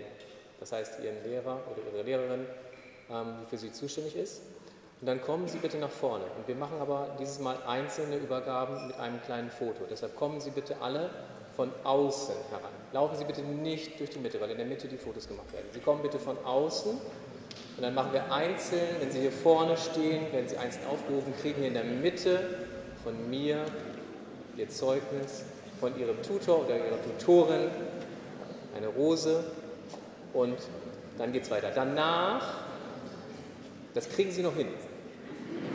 [0.58, 2.46] Das heißt, Ihren Lehrer oder Ihre Lehrerin,
[3.10, 4.42] ähm, die für Sie zuständig ist.
[5.00, 6.24] Und dann kommen Sie bitte nach vorne.
[6.36, 9.84] Und wir machen aber dieses Mal einzelne Übergaben mit einem kleinen Foto.
[9.88, 11.10] Deshalb kommen Sie bitte alle
[11.56, 12.72] von außen heran.
[12.92, 15.66] Laufen Sie bitte nicht durch die Mitte, weil in der Mitte die Fotos gemacht werden.
[15.72, 16.92] Sie kommen bitte von außen
[17.76, 21.58] und dann machen wir einzeln, wenn Sie hier vorne stehen, werden Sie einzeln aufgerufen, kriegen
[21.58, 22.40] hier in der Mitte
[23.02, 23.64] von mir
[24.56, 25.44] Ihr Zeugnis,
[25.80, 27.70] von Ihrem Tutor oder Ihrer Tutorin
[28.76, 29.42] eine Rose
[30.32, 30.58] und
[31.18, 31.70] dann geht es weiter.
[31.74, 32.58] Danach,
[33.94, 34.68] das kriegen Sie noch hin.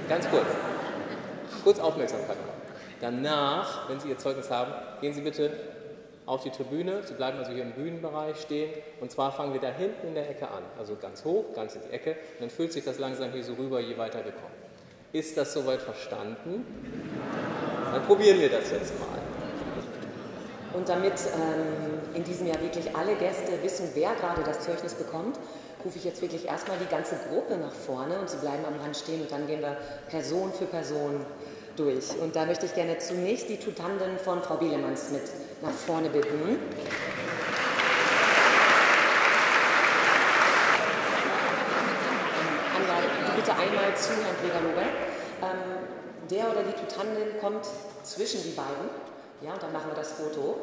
[0.07, 0.45] Ganz kurz.
[1.63, 2.37] Kurz Aufmerksamkeit.
[3.01, 5.51] Danach, wenn Sie Ihr Zeugnis haben, gehen Sie bitte
[6.25, 7.03] auf die Tribüne.
[7.03, 8.71] Sie bleiben also hier im Bühnenbereich stehen.
[9.01, 10.63] Und zwar fangen wir da hinten in der Ecke an.
[10.77, 12.11] Also ganz hoch, ganz in die Ecke.
[12.11, 14.55] Und dann füllt sich das langsam hier so rüber, je weiter wir kommen.
[15.11, 16.65] Ist das soweit verstanden?
[17.91, 19.14] Dann probieren wir das jetzt mal.
[20.75, 25.39] Und damit ähm, in diesem Jahr wirklich alle Gäste wissen, wer gerade das Zeugnis bekommt,
[25.85, 28.97] rufe ich jetzt wirklich erstmal die ganze Gruppe nach vorne und sie bleiben am Rand
[28.97, 29.77] stehen und dann gehen wir
[30.09, 31.25] Person für Person
[31.77, 32.09] durch.
[32.19, 35.23] Und da möchte ich gerne zunächst die Tutanden von Frau Bielemanns mit
[35.61, 36.59] nach vorne bitten.
[43.35, 47.65] Bitte einmal zu Herrn Gregor ähm, Der oder die Tutandin kommt
[48.03, 49.14] zwischen die beiden.
[49.41, 50.59] Ja, und dann machen wir das Foto.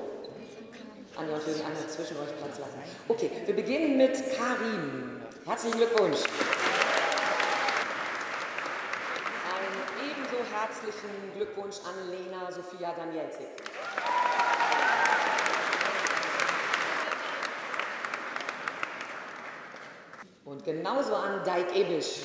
[1.14, 2.80] Anja und Jürgen einmal zwischen euch Platz lassen.
[3.06, 5.20] Okay, wir beginnen mit Karim.
[5.44, 6.20] Herzlichen Glückwunsch.
[9.52, 13.48] Einen ebenso herzlichen Glückwunsch an Lena Sophia Danielzik.
[20.44, 22.20] Und genauso an Dijk Ebisch.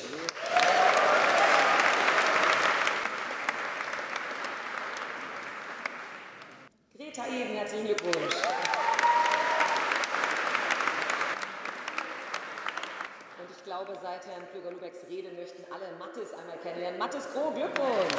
[6.96, 8.34] Greta Eben, herzlichen Glückwunsch.
[13.38, 16.98] Und ich glaube, seit Herrn Plüger-Lubecks Rede möchten alle Mattes einmal kennenlernen.
[17.00, 18.14] Mattes Groh, Glückwunsch.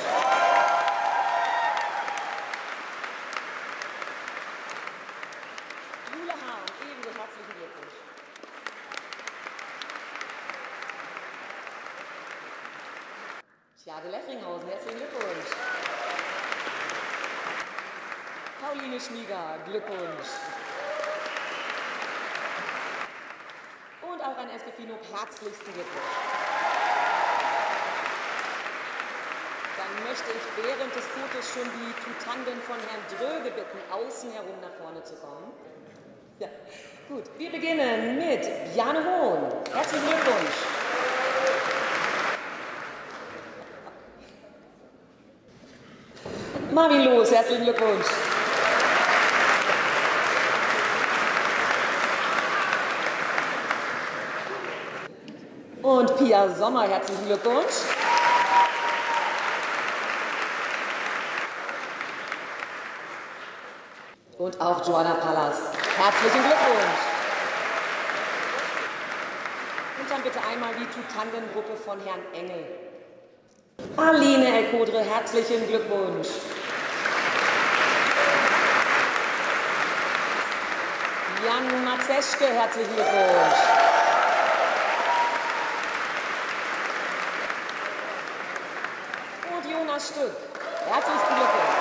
[6.13, 7.93] Jule Hahn, ebenso herzlichen Glückwunsch.
[13.81, 15.68] Tjade Leffringhausen, herzlichen Glückwunsch.
[18.69, 20.29] Pauline Schmieger, Glückwunsch.
[24.03, 26.15] Und auch an Esquifino herzlichsten Glückwunsch.
[29.75, 34.61] Dann möchte ich während des Fotos schon die Tutanden von Herrn Dröge bitten, außen herum
[34.61, 35.51] nach vorne zu kommen.
[36.37, 36.49] Ja,
[37.07, 37.23] gut.
[37.39, 39.51] Wir beginnen mit Bjane Hohn.
[39.73, 40.57] Herzlichen Glückwunsch.
[46.71, 48.05] Marvin Los, herzlichen Glückwunsch.
[55.81, 57.73] Und Pia Sommer, herzlichen Glückwunsch.
[64.37, 65.57] Und auch Joanna Pallas,
[65.97, 66.99] herzlichen Glückwunsch.
[70.01, 72.65] Und dann bitte einmal die Tutandengruppe von Herrn Engel.
[73.95, 76.27] Aline Elkodre, herzlichen Glückwunsch.
[81.45, 83.79] Jan Matzeschke, herzlichen Glückwunsch.
[89.51, 90.31] Und Jonas Stück,
[90.87, 91.75] herzlichen Glückwunsch.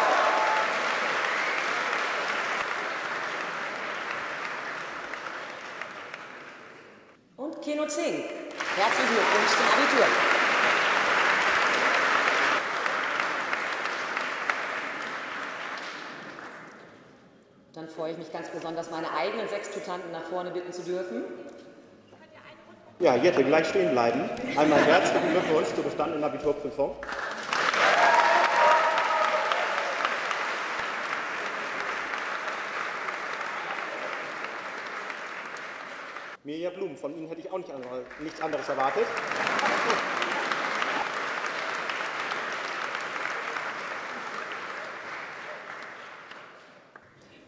[7.37, 8.27] Und Keno Zink,
[8.77, 10.07] herzlichen Glückwunsch zum Abitur.
[17.73, 21.25] Dann freue ich mich ganz besonders, meine eigenen sechs Tutanten nach vorne bitten zu dürfen.
[22.99, 24.29] Ja, Jette, gleich stehen bleiben.
[24.57, 26.97] Einmal herzlichen Glückwunsch zur bestandenen Abiturprüfung.
[36.99, 39.07] Von Ihnen hätte ich auch nicht andere, nichts anderes erwartet.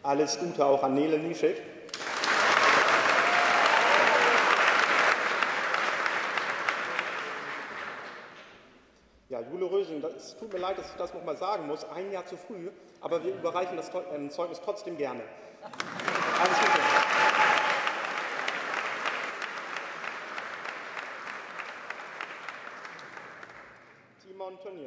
[0.03, 1.61] Alles Gute auch an Nele Nischek.
[9.29, 12.25] Ja, Jule Rösing, es tut mir leid, dass ich das nochmal sagen muss, ein Jahr
[12.25, 12.69] zu früh,
[12.99, 15.21] aber wir überreichen das äh, Zeugnis trotzdem gerne.
[15.61, 16.90] Alles Gute.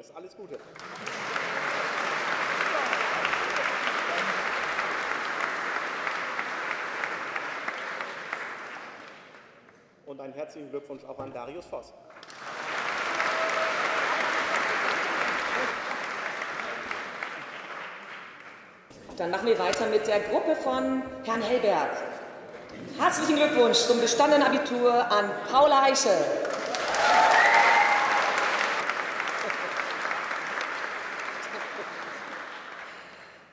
[0.04, 0.58] Tönnies, alles Gute.
[10.06, 11.92] Und einen herzlichen Glückwunsch auch an Darius Voss.
[19.16, 21.90] Dann machen wir weiter mit der Gruppe von Herrn Hellberg.
[22.98, 26.18] Herzlichen Glückwunsch zum bestandenen Abitur an Paula Heischel.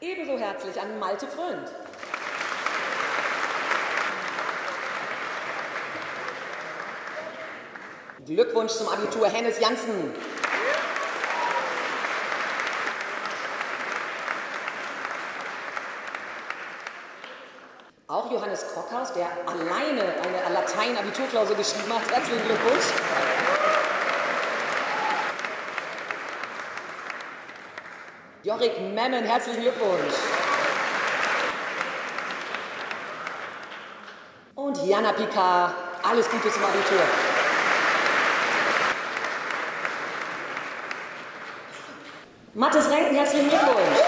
[0.04, 0.98] Ebenso herzlich an
[1.52, 1.72] Frönd.
[8.26, 10.14] Glückwunsch zum Abitur Hennes Janssen.
[18.08, 22.12] Auch Johannes Krockhaus, der alleine eine Latein-Abiturklausur geschrieben hat.
[22.12, 22.86] Herzlichen Glückwunsch.
[28.44, 30.14] Jorik Memmen, herzlichen Glückwunsch.
[34.84, 37.02] Jana Picard, alles Gute zum Abitur.
[42.54, 44.00] Mathis Renken, herzlichen Glückwunsch.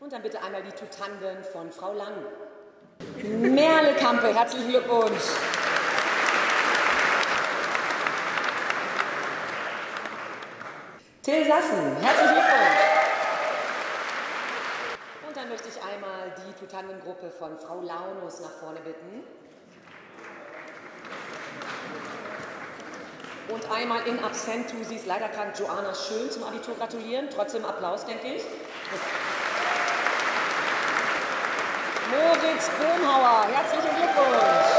[0.00, 2.14] Und dann bitte einmal die Tutanden von Frau Lang.
[3.22, 5.22] Merle Kampe, herzlichen Glückwunsch.
[11.22, 13.00] Till Sassen, herzlichen Glückwunsch.
[15.28, 19.24] Und dann möchte ich einmal die Tutandengruppe von Frau Launus nach vorne bitten.
[23.48, 27.28] Und einmal in Absentu, sie ist leider krank, Joanna Schön zum Abitur gratulieren.
[27.34, 28.42] Trotzdem Applaus, denke ich.
[32.10, 34.70] Moritz Bohmhauer, herzlichen Glückwunsch.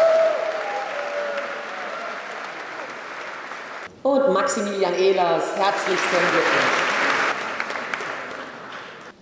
[4.03, 6.80] Und Maximilian Ehlers, herzlichsten Glückwunsch.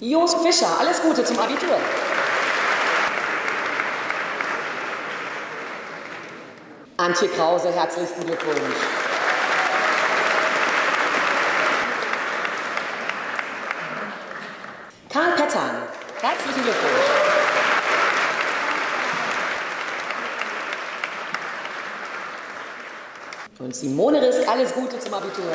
[0.01, 1.76] Jos Fischer, alles Gute zum Abitur.
[6.95, 8.77] Antje Krause, herzlichsten Glückwunsch.
[15.11, 15.81] Karl Pettern,
[16.21, 17.09] herzlichen Glückwunsch.
[23.59, 25.51] Und Simone Risk, alles Gute zum Abitur.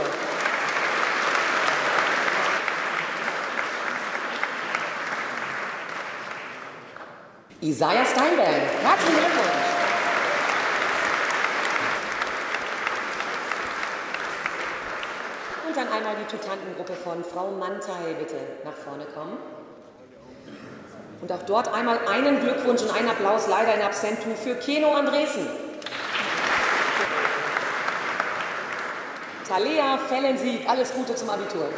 [7.64, 9.64] Isaiah Steinberg, herzlichen Glückwunsch.
[15.66, 19.38] Und dann einmal die Tutantengruppe von Frau Mantei, bitte nach vorne kommen.
[21.22, 25.46] Und auch dort einmal einen Glückwunsch und einen Applaus, leider in Absentu, für Keno Andresen.
[29.48, 31.70] Talea Fellensieg, alles Gute zum Abitur.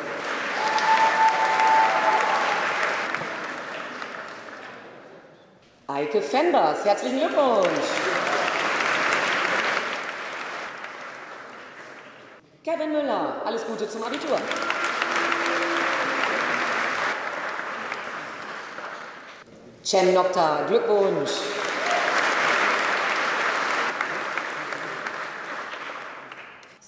[6.07, 7.89] Eike Fenbers, herzlichen Glückwunsch.
[12.65, 14.39] Kevin Müller, alles Gute zum Abitur.
[19.83, 21.31] Cem Nokta, Glückwunsch.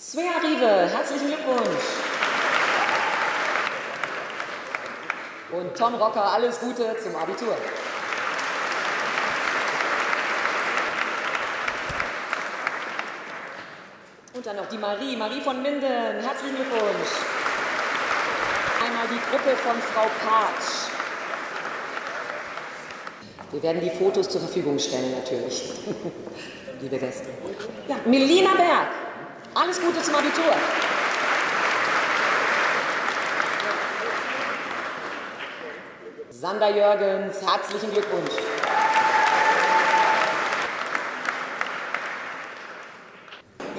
[0.01, 1.85] Svea Rive, herzlichen Glückwunsch.
[5.51, 7.57] Und Tom Rocker, alles Gute zum Abitur.
[14.49, 15.83] Dann noch die Marie, Marie von Minden,
[16.23, 17.12] herzlichen Glückwunsch.
[18.83, 20.89] Einmal die Gruppe von Frau Patsch.
[23.51, 25.70] Wir werden die Fotos zur Verfügung stellen, natürlich,
[26.81, 27.29] liebe Gäste.
[27.89, 28.89] Ja, Melina Berg,
[29.55, 30.55] alles Gute zum Abitur.
[36.31, 38.57] Sander Jürgens, herzlichen Glückwunsch.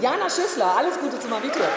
[0.02, 1.68] Jana Schüssler, alles Gute zum Abitur.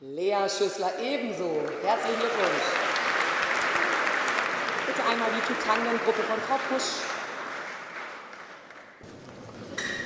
[0.00, 1.62] Lea Schüssler ebenso.
[1.82, 2.66] Herzlichen Glückwunsch.
[4.86, 7.02] Bitte einmal die Tutangengruppe von Frau Pusch.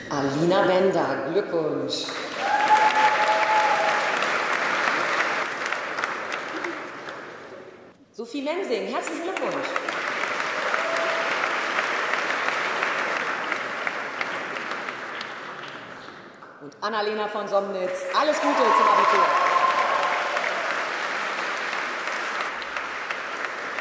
[0.08, 2.06] Alina Bender, Glückwunsch.
[8.12, 9.68] Sophie Mensing, herzlichen Glückwunsch.
[16.60, 19.26] Und Annalena von Somnitz, alles Gute zum Abitur.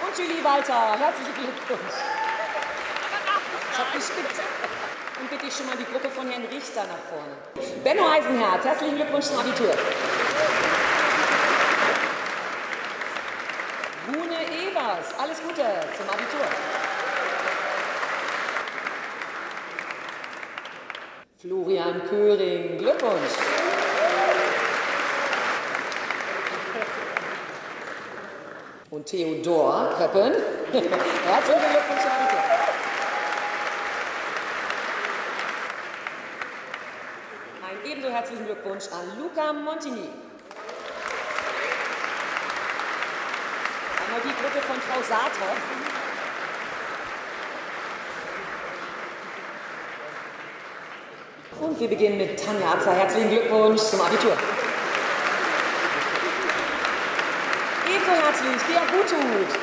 [0.05, 1.95] Und Julie Walter, herzlichen Glückwunsch.
[3.71, 4.39] Ich hab gespickt.
[5.19, 7.33] Und bitte ich schon mal die Gruppe von Herrn Richter nach vorne.
[7.83, 9.73] Benno Eisenherz, herzlichen Glückwunsch zum Abitur.
[14.07, 15.65] Rune Evers, alles Gute
[15.97, 16.78] zum Abitur.
[21.49, 23.33] Florian Köring, Glückwunsch.
[28.91, 30.33] Und Theodor Köppen,
[30.71, 32.43] herzlichen Glückwunsch Abitur.
[37.67, 40.07] Einen ebenso herzlichen Glückwunsch an Luca Montini.
[44.05, 46.08] Einmal die Gruppe von Frau Saathoff.
[51.61, 52.93] Und wir beginnen mit Tanja Atzer.
[52.93, 54.31] Herzlichen Glückwunsch zum Abitur.
[57.85, 59.59] Ebenso herzlich Gea Guthut.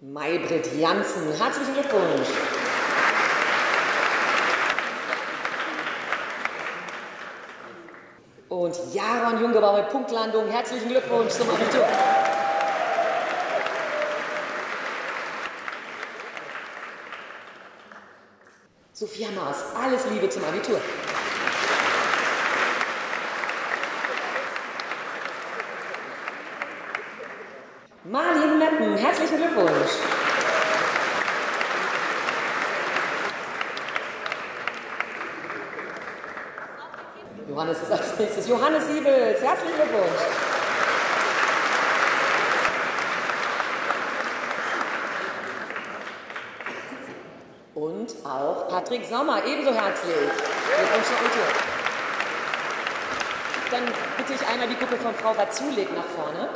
[0.00, 1.32] Maybrit Janssen.
[1.38, 2.28] Herzlichen Glückwunsch.
[8.48, 10.48] Und Jaron Jungebauer mit Punktlandung.
[10.48, 11.86] Herzlichen Glückwunsch zum Abitur.
[19.20, 20.80] Sophia Maas, alles Liebe zum Abitur.
[28.04, 29.90] Marlin Meppen, herzlichen Glückwunsch.
[37.46, 38.48] Johannes ist als nächstes.
[38.48, 40.49] Johannes Siebels, herzlichen Glückwunsch.
[48.24, 50.14] Auch Patrick Sommer, ebenso herzlich.
[53.70, 53.84] Dann
[54.16, 56.48] bitte ich einmal die Gruppe von Frau Watzulik nach vorne.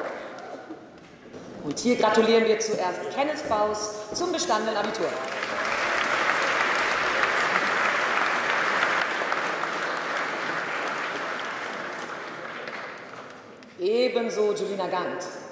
[1.64, 5.09] Und hier gratulieren wir zuerst Kenneth Baus zum bestandenen Abitur.
[13.78, 15.44] Ebenso Julina Gant.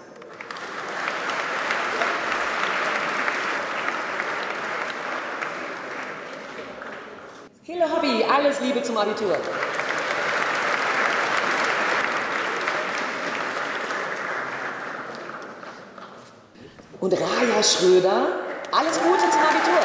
[8.62, 9.36] Liebe zum Abitur.
[17.00, 18.28] Und Raja Schröder,
[18.70, 19.82] alles Gute zum Abitur.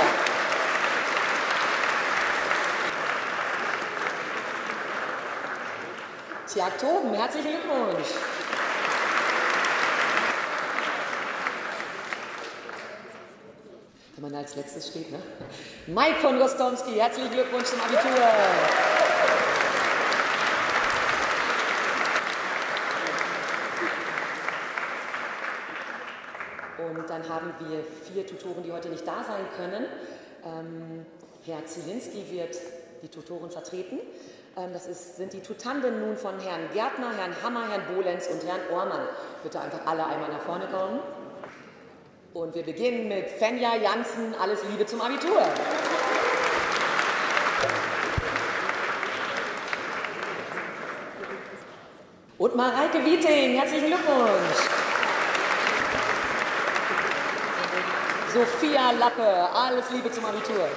[6.53, 8.07] Tja, Toben, herzlichen Glückwunsch.
[14.15, 15.19] Wenn man da als letztes steht, ne?
[15.87, 18.09] Mike von Rostomski, herzlichen Glückwunsch zum Abitur.
[26.77, 29.85] Und dann haben wir vier Tutoren, die heute nicht da sein können.
[30.45, 31.05] Ähm,
[31.45, 32.55] Herr Zielinski wird
[33.01, 33.99] die Tutoren vertreten.
[34.55, 38.45] Ähm, das ist, sind die Tutanden nun von Herrn Gärtner, Herrn Hammer, Herrn Bolenz und
[38.45, 39.09] Herrn Ohrmann.
[39.43, 40.99] Bitte einfach alle einmal nach vorne kommen.
[42.37, 44.35] Und wir beginnen mit Fenja Janssen.
[44.39, 45.41] Alles Liebe zum Abitur.
[52.37, 53.57] Und Mareike Wieting.
[53.57, 54.59] Herzlichen Glückwunsch.
[58.31, 59.49] Sophia Lappe.
[59.55, 60.69] Alles Liebe zum Abitur.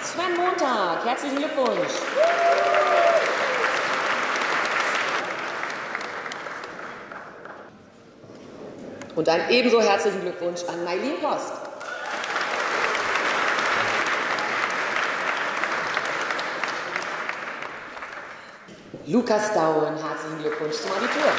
[0.00, 1.04] Sven Montag.
[1.04, 1.90] Herzlichen Glückwunsch.
[9.16, 11.52] Und einen ebenso herzlichen Glückwunsch an Mailin Post.
[19.06, 21.32] Lukas Dauen, herzlichen Glückwunsch zum Abitur.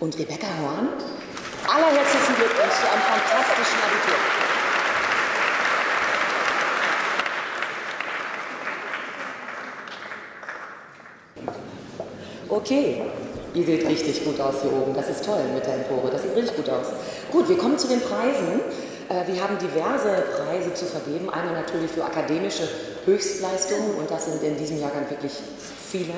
[0.00, 0.88] Und Rebecca Horn,
[1.68, 4.47] allerherzlichsten Glückwunsch zu einem fantastischen Abitur.
[12.68, 13.00] Okay,
[13.54, 14.92] ihr seht richtig gut aus hier oben.
[14.92, 16.10] Das ist toll mit der Empore.
[16.12, 16.88] Das sieht richtig gut aus.
[17.32, 18.60] Gut, wir kommen zu den Preisen.
[19.08, 21.30] Äh, Wir haben diverse Preise zu vergeben.
[21.30, 22.68] Einmal natürlich für akademische
[23.06, 25.32] Höchstleistungen und das sind in diesem Jahrgang wirklich
[25.90, 26.12] viele,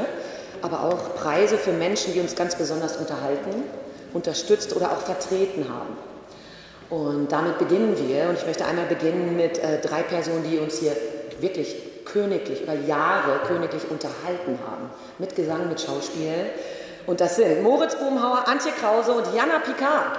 [0.60, 3.62] aber auch Preise für Menschen, die uns ganz besonders unterhalten,
[4.12, 5.97] unterstützt oder auch vertreten haben.
[6.90, 10.81] Und damit beginnen wir und ich möchte einmal beginnen mit äh, drei Personen, die uns
[10.81, 10.97] hier
[11.39, 11.77] wirklich
[12.12, 16.51] königlich über Jahre königlich unterhalten haben, mit Gesang, mit Schauspiel.
[17.07, 20.19] Und das sind Moritz Bohmhauer, Antje Krause und Jana Picard.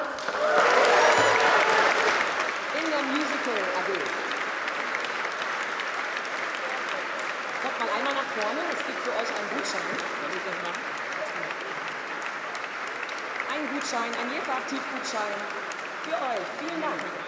[2.76, 3.90] In der Musical AG.
[7.62, 10.22] Kommt mal einmal nach vorne, es gibt für euch einen Gutschein.
[13.54, 15.36] Ein Gutschein, ein Jefa-Aktivgutschein
[16.04, 16.48] für euch.
[16.60, 17.21] Vielen Dank.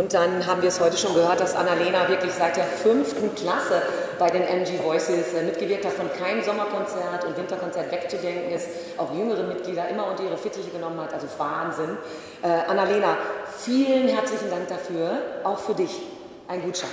[0.00, 3.82] Und dann haben wir es heute schon gehört, dass Annalena wirklich seit der fünften Klasse
[4.18, 8.66] bei den MG Voices äh, mitgewirkt hat, von keinem Sommerkonzert und Winterkonzert wegzudenken ist,
[8.96, 11.98] auch jüngere Mitglieder immer unter ihre Fittiche genommen hat, also Wahnsinn.
[12.40, 13.18] Äh, Annalena,
[13.58, 16.00] vielen herzlichen Dank dafür, auch für dich
[16.48, 16.88] ein Gutschein.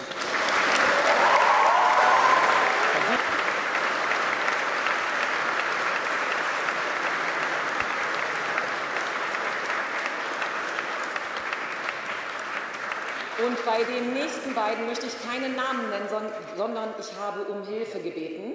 [13.46, 16.08] Und bei den nächsten beiden möchte ich keine Namen nennen,
[16.58, 18.54] sondern ich habe um Hilfe gebeten.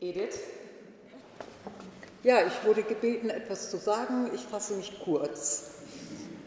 [0.00, 0.40] Edith?
[2.24, 4.30] Ja, ich wurde gebeten, etwas zu sagen.
[4.34, 5.70] Ich fasse mich kurz.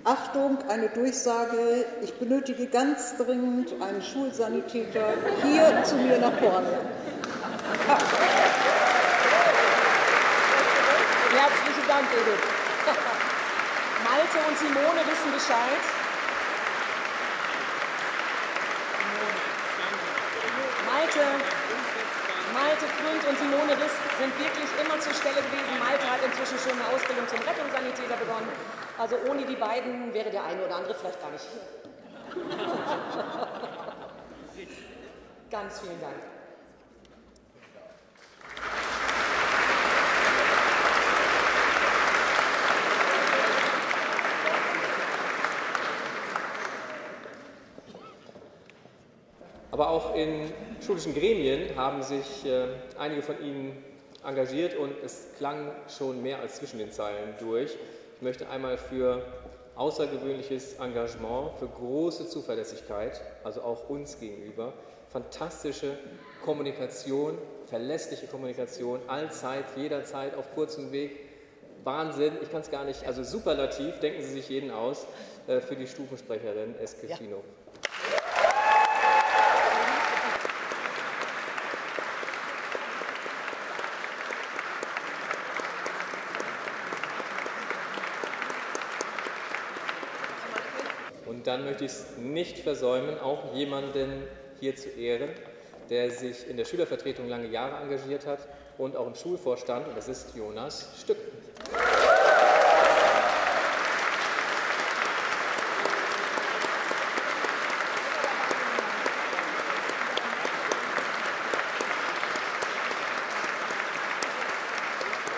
[0.04, 1.86] Achtung, eine Durchsage.
[2.02, 6.78] Ich benötige ganz dringend einen Schulsanitäter hier zu mir nach vorne.
[11.32, 12.44] Herzlichen Dank, Edith.
[14.04, 16.01] Malte und Simone wissen Bescheid.
[21.12, 21.28] Malte,
[22.54, 25.78] Malte Grund und Simone Riss sind wirklich immer zur Stelle gewesen.
[25.78, 28.48] Malte hat inzwischen schon eine Ausbildung zum Rettungssanitäter begonnen.
[28.98, 31.60] Also ohne die beiden wäre der eine oder andere vielleicht gar nicht hier.
[35.52, 36.16] Ganz vielen Dank.
[49.72, 52.68] Aber auch in schulischen Gremien haben sich äh,
[52.98, 53.84] einige von Ihnen
[54.26, 57.78] engagiert und es klang schon mehr als zwischen den Zeilen durch.
[58.16, 59.26] Ich möchte einmal für
[59.76, 64.74] außergewöhnliches Engagement, für große Zuverlässigkeit, also auch uns gegenüber,
[65.10, 65.98] fantastische
[66.44, 67.38] Kommunikation,
[67.68, 71.18] verlässliche Kommunikation, allzeit, jederzeit, auf kurzem Weg.
[71.84, 75.08] Wahnsinn, ich kann es gar nicht, also superlativ, denken Sie sich jeden aus,
[75.48, 77.38] äh, für die Stufensprecherin Esketino.
[77.38, 78.21] Ja.
[91.42, 94.28] Und dann möchte ich es nicht versäumen, auch jemanden
[94.60, 95.32] hier zu ehren,
[95.90, 98.48] der sich in der Schülervertretung lange Jahre engagiert hat
[98.78, 101.18] und auch im Schulvorstand, und das ist Jonas Stück.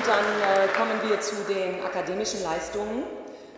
[0.06, 3.04] Dann äh, kommen wir zu den akademischen Leistungen.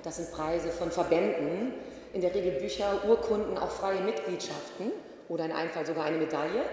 [0.04, 1.74] Das sind Preise von Verbänden,
[2.16, 4.94] in der Regel Bücher, Urkunden, auch freie Mitgliedschaften
[5.28, 6.64] oder in einem Fall sogar eine Medaille.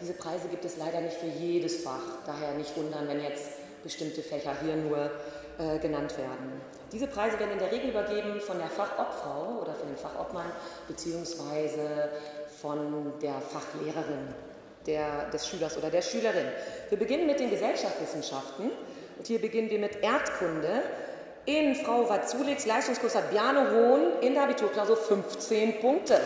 [0.00, 3.50] Diese Preise gibt es leider nicht für jedes Fach, daher nicht wundern, wenn jetzt
[3.82, 5.10] bestimmte Fächer hier nur
[5.58, 6.60] äh, genannt werden.
[6.92, 10.52] Diese Preise werden in der Regel übergeben von der Fachobfrau oder von dem Fachobmann
[10.86, 12.10] beziehungsweise
[12.60, 14.28] von der Fachlehrerin
[14.86, 16.46] der, des Schülers oder der Schülerin.
[16.90, 18.70] Wir beginnen mit den Gesellschaftswissenschaften
[19.18, 20.82] und hier beginnen wir mit Erdkunde
[21.46, 26.20] in Frau Watzuliks Leistungskurs hat Bjarne Hohn in der Abiturklausur 15 Punkte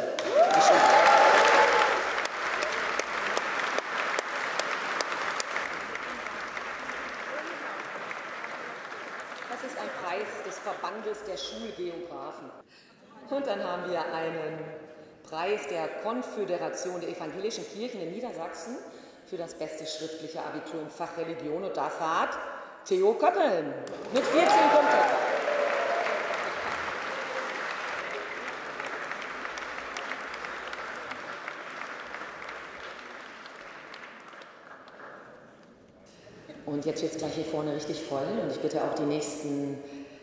[9.48, 12.50] Das ist ein Preis des Verbandes der Schulgeografen.
[13.30, 14.58] Und dann haben wir einen
[15.28, 18.76] Preis der Konföderation der evangelischen Kirchen in Niedersachsen
[19.26, 21.64] für das beste schriftliche Abitur im Fach Religion.
[21.64, 22.38] Und das hat
[22.86, 23.74] Theo Köppeln
[24.14, 25.26] mit 14 Punkten.
[36.64, 39.78] Und jetzt wird es gleich hier vorne richtig voll und ich bitte auch die nächsten,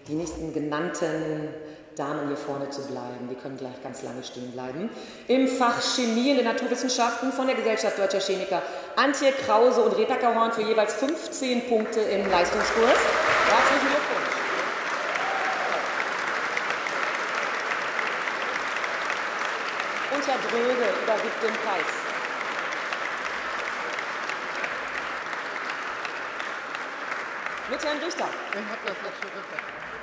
[0.08, 1.50] die nächsten genannten
[1.96, 3.30] Damen hier vorne zu bleiben.
[3.30, 4.90] Die können gleich ganz lange stehen bleiben.
[5.28, 8.62] Im Fach Chemie in den Naturwissenschaften von der Gesellschaft Deutscher Chemiker
[8.96, 13.00] Antje Krause und Rebecca für jeweils 15 Punkte im Leistungskurs.
[13.50, 14.34] Herzlichen Glückwunsch.
[20.16, 22.04] Und Herr Dröge übergibt den Preis.
[27.70, 28.28] Mit Herrn Richter.
[28.52, 29.32] Ich habe das jetzt schon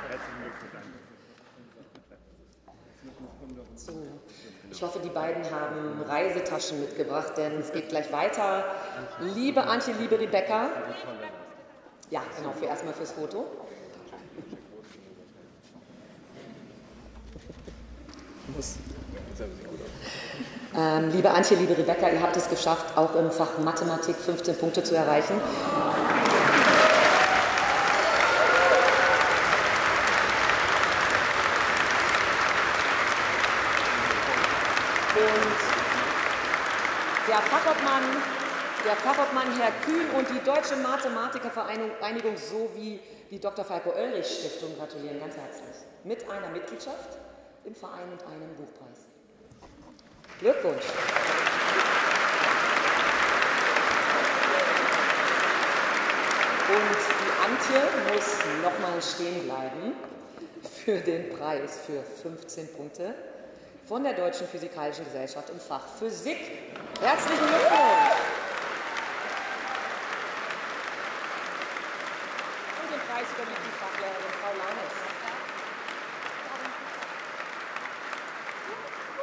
[0.08, 1.19] Herzlichen Glückwunsch.
[3.86, 3.92] So.
[4.70, 8.64] Ich hoffe, die beiden haben Reisetaschen mitgebracht, denn es geht gleich weiter.
[9.34, 10.68] Liebe Antje, liebe Rebecca.
[12.10, 13.46] Ja, genau, für erstmal fürs Foto.
[20.76, 24.84] Ähm, liebe Antje, liebe Rebecca, ihr habt es geschafft, auch im Fach Mathematik 15 Punkte
[24.84, 25.40] zu erreichen.
[35.20, 38.04] Und der Fachobmann,
[38.84, 43.64] der Fachobmann Herr Kühn und die Deutsche Mathematikervereinigung sowie die Dr.
[43.64, 45.74] Falco Oelrich Stiftung gratulieren ganz herzlich
[46.04, 47.18] mit einer Mitgliedschaft
[47.64, 49.00] im Verein und einem Buchpreis.
[50.38, 50.84] Glückwunsch!
[56.68, 57.82] Und die Antje
[58.12, 59.96] muss nochmal stehen bleiben
[60.62, 63.12] für den Preis für 15 Punkte
[63.90, 66.38] von der Deutschen Physikalischen Gesellschaft im Fach Physik.
[67.00, 68.20] Herzlichen Glückwunsch!
[72.86, 74.94] Den Preis übergibt die Fachlehrerin Frau Launes.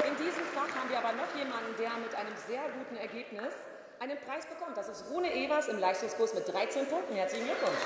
[0.06, 3.54] In diesem Fach haben wir aber noch jemanden, der mit einem sehr guten Ergebnis
[4.02, 4.76] einen Preis bekommt.
[4.76, 7.16] Das ist Rune Evers im Leistungskurs mit 13 Punkten.
[7.16, 7.80] Herzlichen Glückwunsch.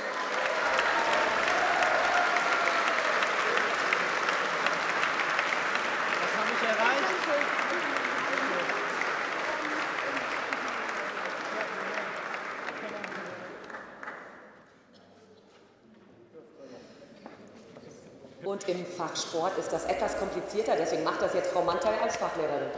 [6.21, 7.11] Das habe ich erreicht.
[18.61, 22.17] Und im Fach Sport ist das etwas komplizierter, deswegen macht das jetzt Frau Mantel als
[22.17, 22.69] Fachlehrerin.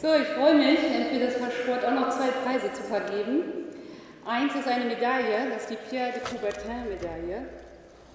[0.00, 3.42] So, ich freue mich, für das Fach Sport auch noch zwei Preise zu vergeben.
[4.24, 7.48] Eins ist eine Medaille, das ist die Pierre de Coubertin-Medaille.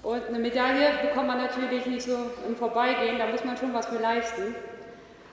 [0.03, 2.17] Und eine Medaille bekommt man natürlich nicht so
[2.47, 4.55] im Vorbeigehen, da muss man schon was für leisten.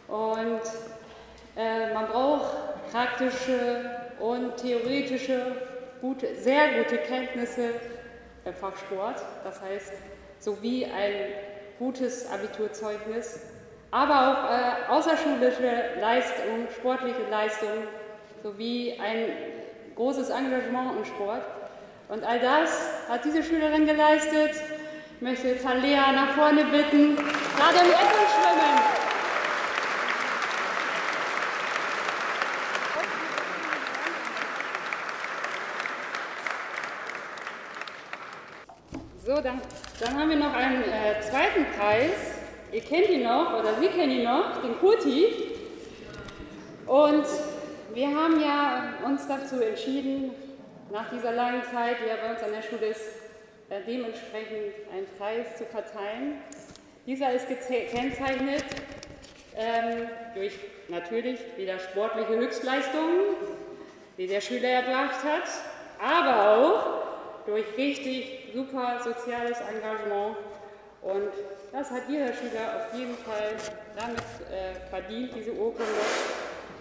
[0.08, 0.62] Und
[1.56, 2.56] äh, man braucht
[2.90, 5.67] praktische und theoretische,
[6.00, 7.70] gute, sehr gute Kenntnisse
[8.44, 9.16] im Fach Sport.
[9.44, 9.92] Das heißt,
[10.38, 11.14] sowie ein
[11.78, 13.40] gutes Abiturzeugnis,
[13.90, 17.84] aber auch äh, außerschulische Leistung, sportliche Leistung
[18.42, 19.28] sowie ein
[19.96, 21.42] großes Engagement im Sport.
[22.08, 24.52] Und all das hat diese Schülerin geleistet.
[25.16, 28.87] Ich möchte jetzt Herrn Lea nach vorne bitten, gerade im Entenschwimmen.
[39.28, 39.60] So, dann,
[40.00, 42.38] dann haben wir noch einen äh, zweiten Preis.
[42.72, 45.26] Ihr kennt ihn noch, oder Sie kennen ihn noch, den Kuti.
[46.86, 47.26] Und
[47.92, 50.30] wir haben ja uns dazu entschieden,
[50.90, 53.02] nach dieser langen Zeit, die ja bei uns an der Schule ist,
[53.68, 56.40] äh, dementsprechend einen Preis zu verteilen.
[57.04, 58.64] Dieser ist gekennzeichnet
[59.58, 60.54] ähm, durch
[60.88, 63.36] natürlich wieder sportliche Höchstleistungen,
[64.16, 65.50] die der Schüler erbracht hat,
[66.00, 70.36] aber auch durch richtig super soziales Engagement.
[71.02, 71.30] Und
[71.72, 73.54] das hat jeder Schüler auf jeden Fall
[73.96, 74.20] damit
[74.50, 75.84] äh, verdient, diese Urkunde.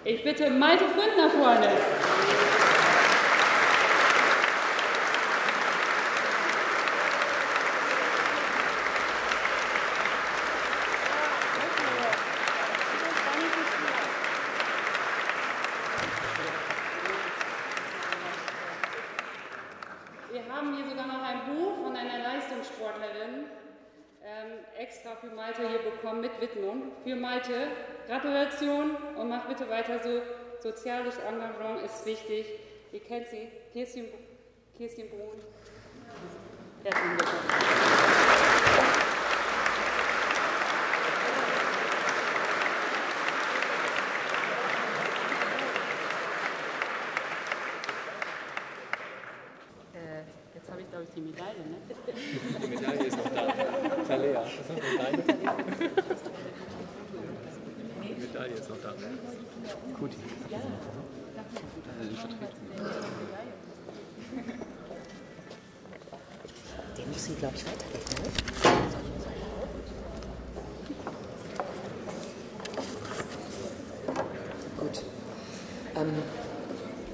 [0.03, 1.69] Ich bitte Malte Fründ nach vorne.
[20.31, 23.45] Wir haben hier sogar noch ein Buch von einer Leistungssportlerin
[24.23, 26.31] ähm, extra für Malte hier bekommen mit
[27.37, 27.67] Malte
[28.07, 30.21] Gratulation und mach bitte weiter so.
[30.59, 32.47] Soziales Engagement ist wichtig.
[32.91, 34.05] Ihr kennt sie, Kirstin,
[34.75, 35.39] Kirstin Brun.
[36.83, 38.57] Herzlichen Glückwunsch.
[49.93, 50.23] Äh,
[50.55, 51.77] Jetzt habe ich, glaube ich, die Medaille, ne?
[52.61, 53.53] Die Medaille ist noch da.
[54.07, 55.23] Talea, das ist noch deine.
[58.03, 58.93] Die Medaille ist noch da.
[59.99, 60.11] Gut.
[62.15, 62.37] Vertreten.
[66.97, 68.05] Den muss sie, glaube ich, weitergeben.
[68.23, 68.29] Ne?
[74.77, 75.01] Gut.
[75.95, 76.13] Ähm,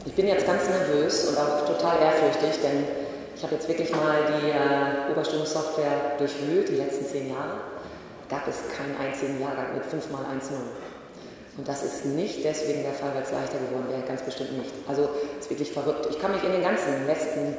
[0.05, 2.83] ich bin jetzt ganz nervös und auch total ehrfürchtig, denn
[3.35, 7.59] ich Ich habe jetzt wirklich mal die äh, Oberstufensoftware durchwühlt, die letzten zehn Jahre.
[8.29, 10.59] Gab es keinen einzigen Jahrgang mit 5 mal 1 0.
[11.57, 14.71] Und das ist nicht deswegen der Fall, weil es leichter geworden wäre, ganz bestimmt nicht.
[14.87, 16.07] Also es ist wirklich verrückt.
[16.09, 17.55] Ich kann mich in den ganzen letzten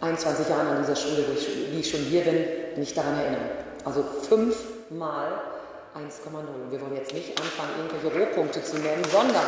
[0.00, 2.44] 21 Jahren an dieser Schule, wo ich, wie ich schon hier bin,
[2.76, 3.48] nicht daran erinnern.
[3.84, 4.56] Also 5
[4.90, 5.40] mal
[5.94, 6.70] 1,0.
[6.70, 9.46] Wir wollen jetzt nicht anfangen, irgendwelche Rohpunkte zu nennen, sondern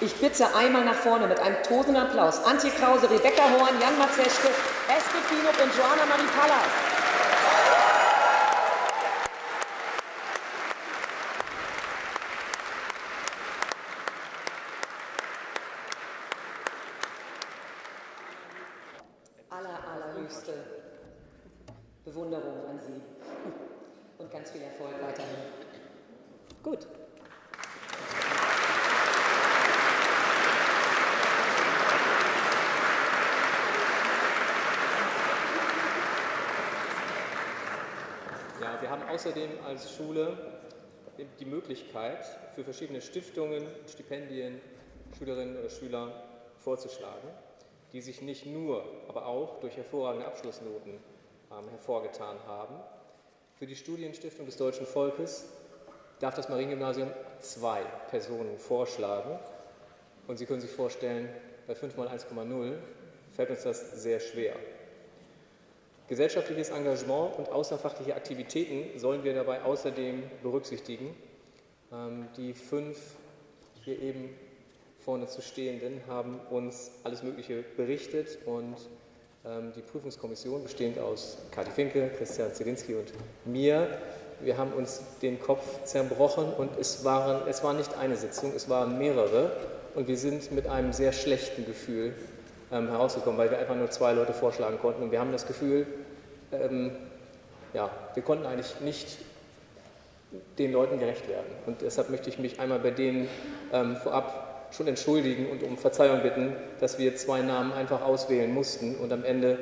[0.00, 4.48] ich bitte einmal nach vorne mit einem tosenden Applaus Antje Krause, Rebecca Horn, Jan Matzeschke,
[4.88, 7.02] Esther Finuk und Joanna Marie Pallas.
[19.50, 20.52] Aller, allerhöchste
[22.04, 23.00] Bewunderung an Sie
[24.18, 25.36] und ganz viel Erfolg weiterhin.
[26.64, 26.88] Gut.
[38.60, 40.36] Ja, wir haben außerdem als Schule
[41.38, 44.60] die Möglichkeit, für verschiedene Stiftungen, Stipendien,
[45.16, 46.24] Schülerinnen oder Schüler
[46.58, 47.28] vorzuschlagen,
[47.92, 52.74] die sich nicht nur, aber auch durch hervorragende Abschlussnoten ähm, hervorgetan haben.
[53.62, 55.44] Für die Studienstiftung des deutschen Volkes
[56.18, 57.08] darf das Mariengymnasium
[57.38, 59.38] zwei Personen vorschlagen.
[60.26, 61.28] Und Sie können sich vorstellen,
[61.68, 62.72] bei 5 mal 1,0
[63.30, 64.56] fällt uns das sehr schwer.
[66.08, 71.14] Gesellschaftliches Engagement und außerfachliche Aktivitäten sollen wir dabei außerdem berücksichtigen.
[71.92, 72.98] Ähm, Die fünf
[73.84, 74.30] hier eben
[74.98, 78.74] vorne zu Stehenden haben uns alles Mögliche berichtet und
[79.44, 83.12] die Prüfungskommission, bestehend aus Kathi Finke, Christian Zielinski und
[83.44, 83.88] mir,
[84.40, 88.68] wir haben uns den Kopf zerbrochen und es, waren, es war nicht eine Sitzung, es
[88.68, 89.52] waren mehrere.
[89.94, 92.14] Und wir sind mit einem sehr schlechten Gefühl
[92.72, 95.02] ähm, herausgekommen, weil wir einfach nur zwei Leute vorschlagen konnten.
[95.02, 95.86] Und wir haben das Gefühl,
[96.50, 96.92] ähm,
[97.74, 99.18] ja, wir konnten eigentlich nicht
[100.58, 101.46] den Leuten gerecht werden.
[101.66, 103.28] Und deshalb möchte ich mich einmal bei denen
[103.72, 104.41] ähm, vorab
[104.72, 109.24] schon entschuldigen und um Verzeihung bitten, dass wir zwei Namen einfach auswählen mussten und am
[109.24, 109.58] Ende,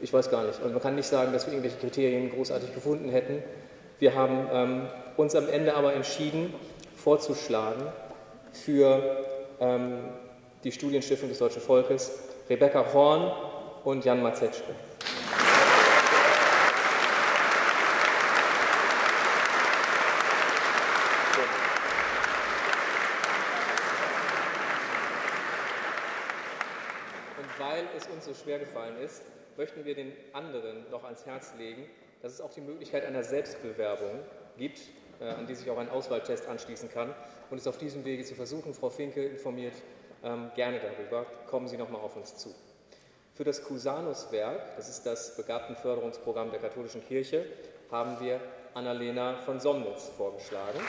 [0.00, 3.10] ich weiß gar nicht, und man kann nicht sagen, dass wir irgendwelche Kriterien großartig gefunden
[3.10, 3.42] hätten.
[3.98, 6.52] Wir haben ähm, uns am Ende aber entschieden,
[6.96, 7.82] vorzuschlagen
[8.52, 9.24] für
[9.60, 9.98] ähm,
[10.64, 12.10] die Studienstiftung des Deutschen Volkes
[12.48, 13.32] Rebecca Horn
[13.84, 14.72] und Jan Mazetschke.
[27.38, 27.84] Und weil
[28.62, 29.22] es uns so schwer gefallen ist,
[29.56, 31.88] möchten wir den anderen noch ans Herz legen,
[32.22, 34.20] dass es auch die Möglichkeit einer Selbstbewerbung
[34.58, 34.80] gibt,
[35.20, 37.14] äh, an die sich auch ein Auswahltest anschließen kann
[37.50, 38.74] und es auf diesem Wege zu versuchen.
[38.74, 39.74] Frau Finke informiert
[40.24, 41.26] ähm, gerne darüber.
[41.48, 42.54] Kommen Sie noch mal auf uns zu.
[43.34, 47.44] Für das Cusanus-Werk, das ist das Begabtenförderungsprogramm der katholischen Kirche,
[47.90, 48.40] haben wir
[48.74, 50.80] Annalena von Somnitz vorgeschlagen.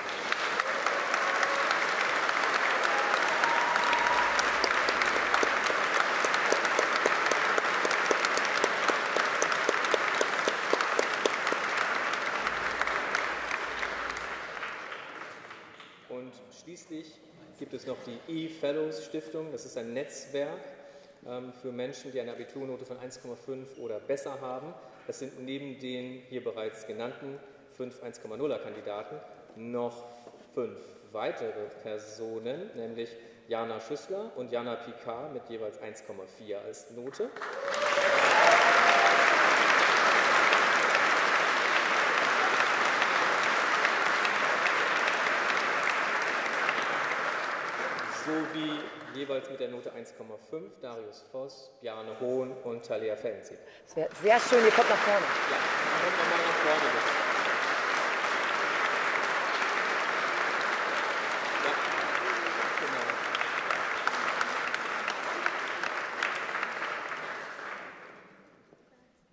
[16.10, 16.32] Und
[16.64, 17.14] schließlich
[17.60, 19.52] gibt es noch die E-Fellows Stiftung.
[19.52, 20.60] Das ist ein Netzwerk
[21.28, 24.74] ähm, für Menschen, die eine Abiturnote von 1,5 oder besser haben.
[25.06, 27.38] Das sind neben den hier bereits genannten
[27.76, 29.20] fünf 1,0er Kandidaten
[29.56, 30.06] noch
[30.54, 30.80] fünf
[31.12, 33.10] weitere Personen, nämlich
[33.48, 37.30] Jana Schüssler und Jana Picard mit jeweils 1,4 als Note.
[48.58, 48.80] Sowie
[49.16, 53.58] jeweils mit der Note 1,5 Darius Voss, Bjarne Hohn und Talia Fellensee.
[53.86, 55.26] Es wäre sehr schön, ihr kommt nach vorne.
[55.52, 55.58] Ja,
[56.04, 57.12] kommt nochmal nach vorne bitte.
[62.80, 63.06] Genau.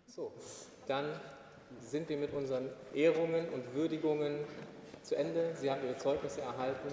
[0.06, 0.32] So,
[0.86, 1.20] dann
[1.80, 4.46] sind wir mit unseren Ehrungen und Würdigungen
[5.04, 5.54] zu Ende.
[5.54, 6.88] Sie haben Ihre Zeugnisse erhalten.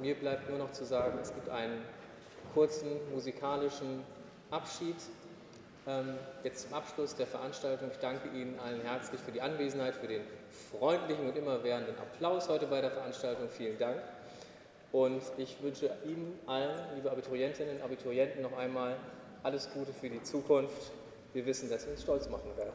[0.00, 1.82] Mir bleibt nur noch zu sagen, es gibt einen
[2.52, 4.02] kurzen musikalischen
[4.50, 4.96] Abschied.
[5.86, 7.90] Ähm, jetzt zum Abschluss der Veranstaltung.
[7.92, 10.22] Ich danke Ihnen allen herzlich für die Anwesenheit, für den
[10.70, 13.48] freundlichen und immerwährenden Applaus heute bei der Veranstaltung.
[13.48, 13.98] Vielen Dank.
[14.92, 18.96] Und ich wünsche Ihnen allen, liebe Abiturientinnen und Abiturienten, noch einmal
[19.42, 20.92] alles Gute für die Zukunft.
[21.32, 22.72] Wir wissen, dass Sie uns stolz machen werden.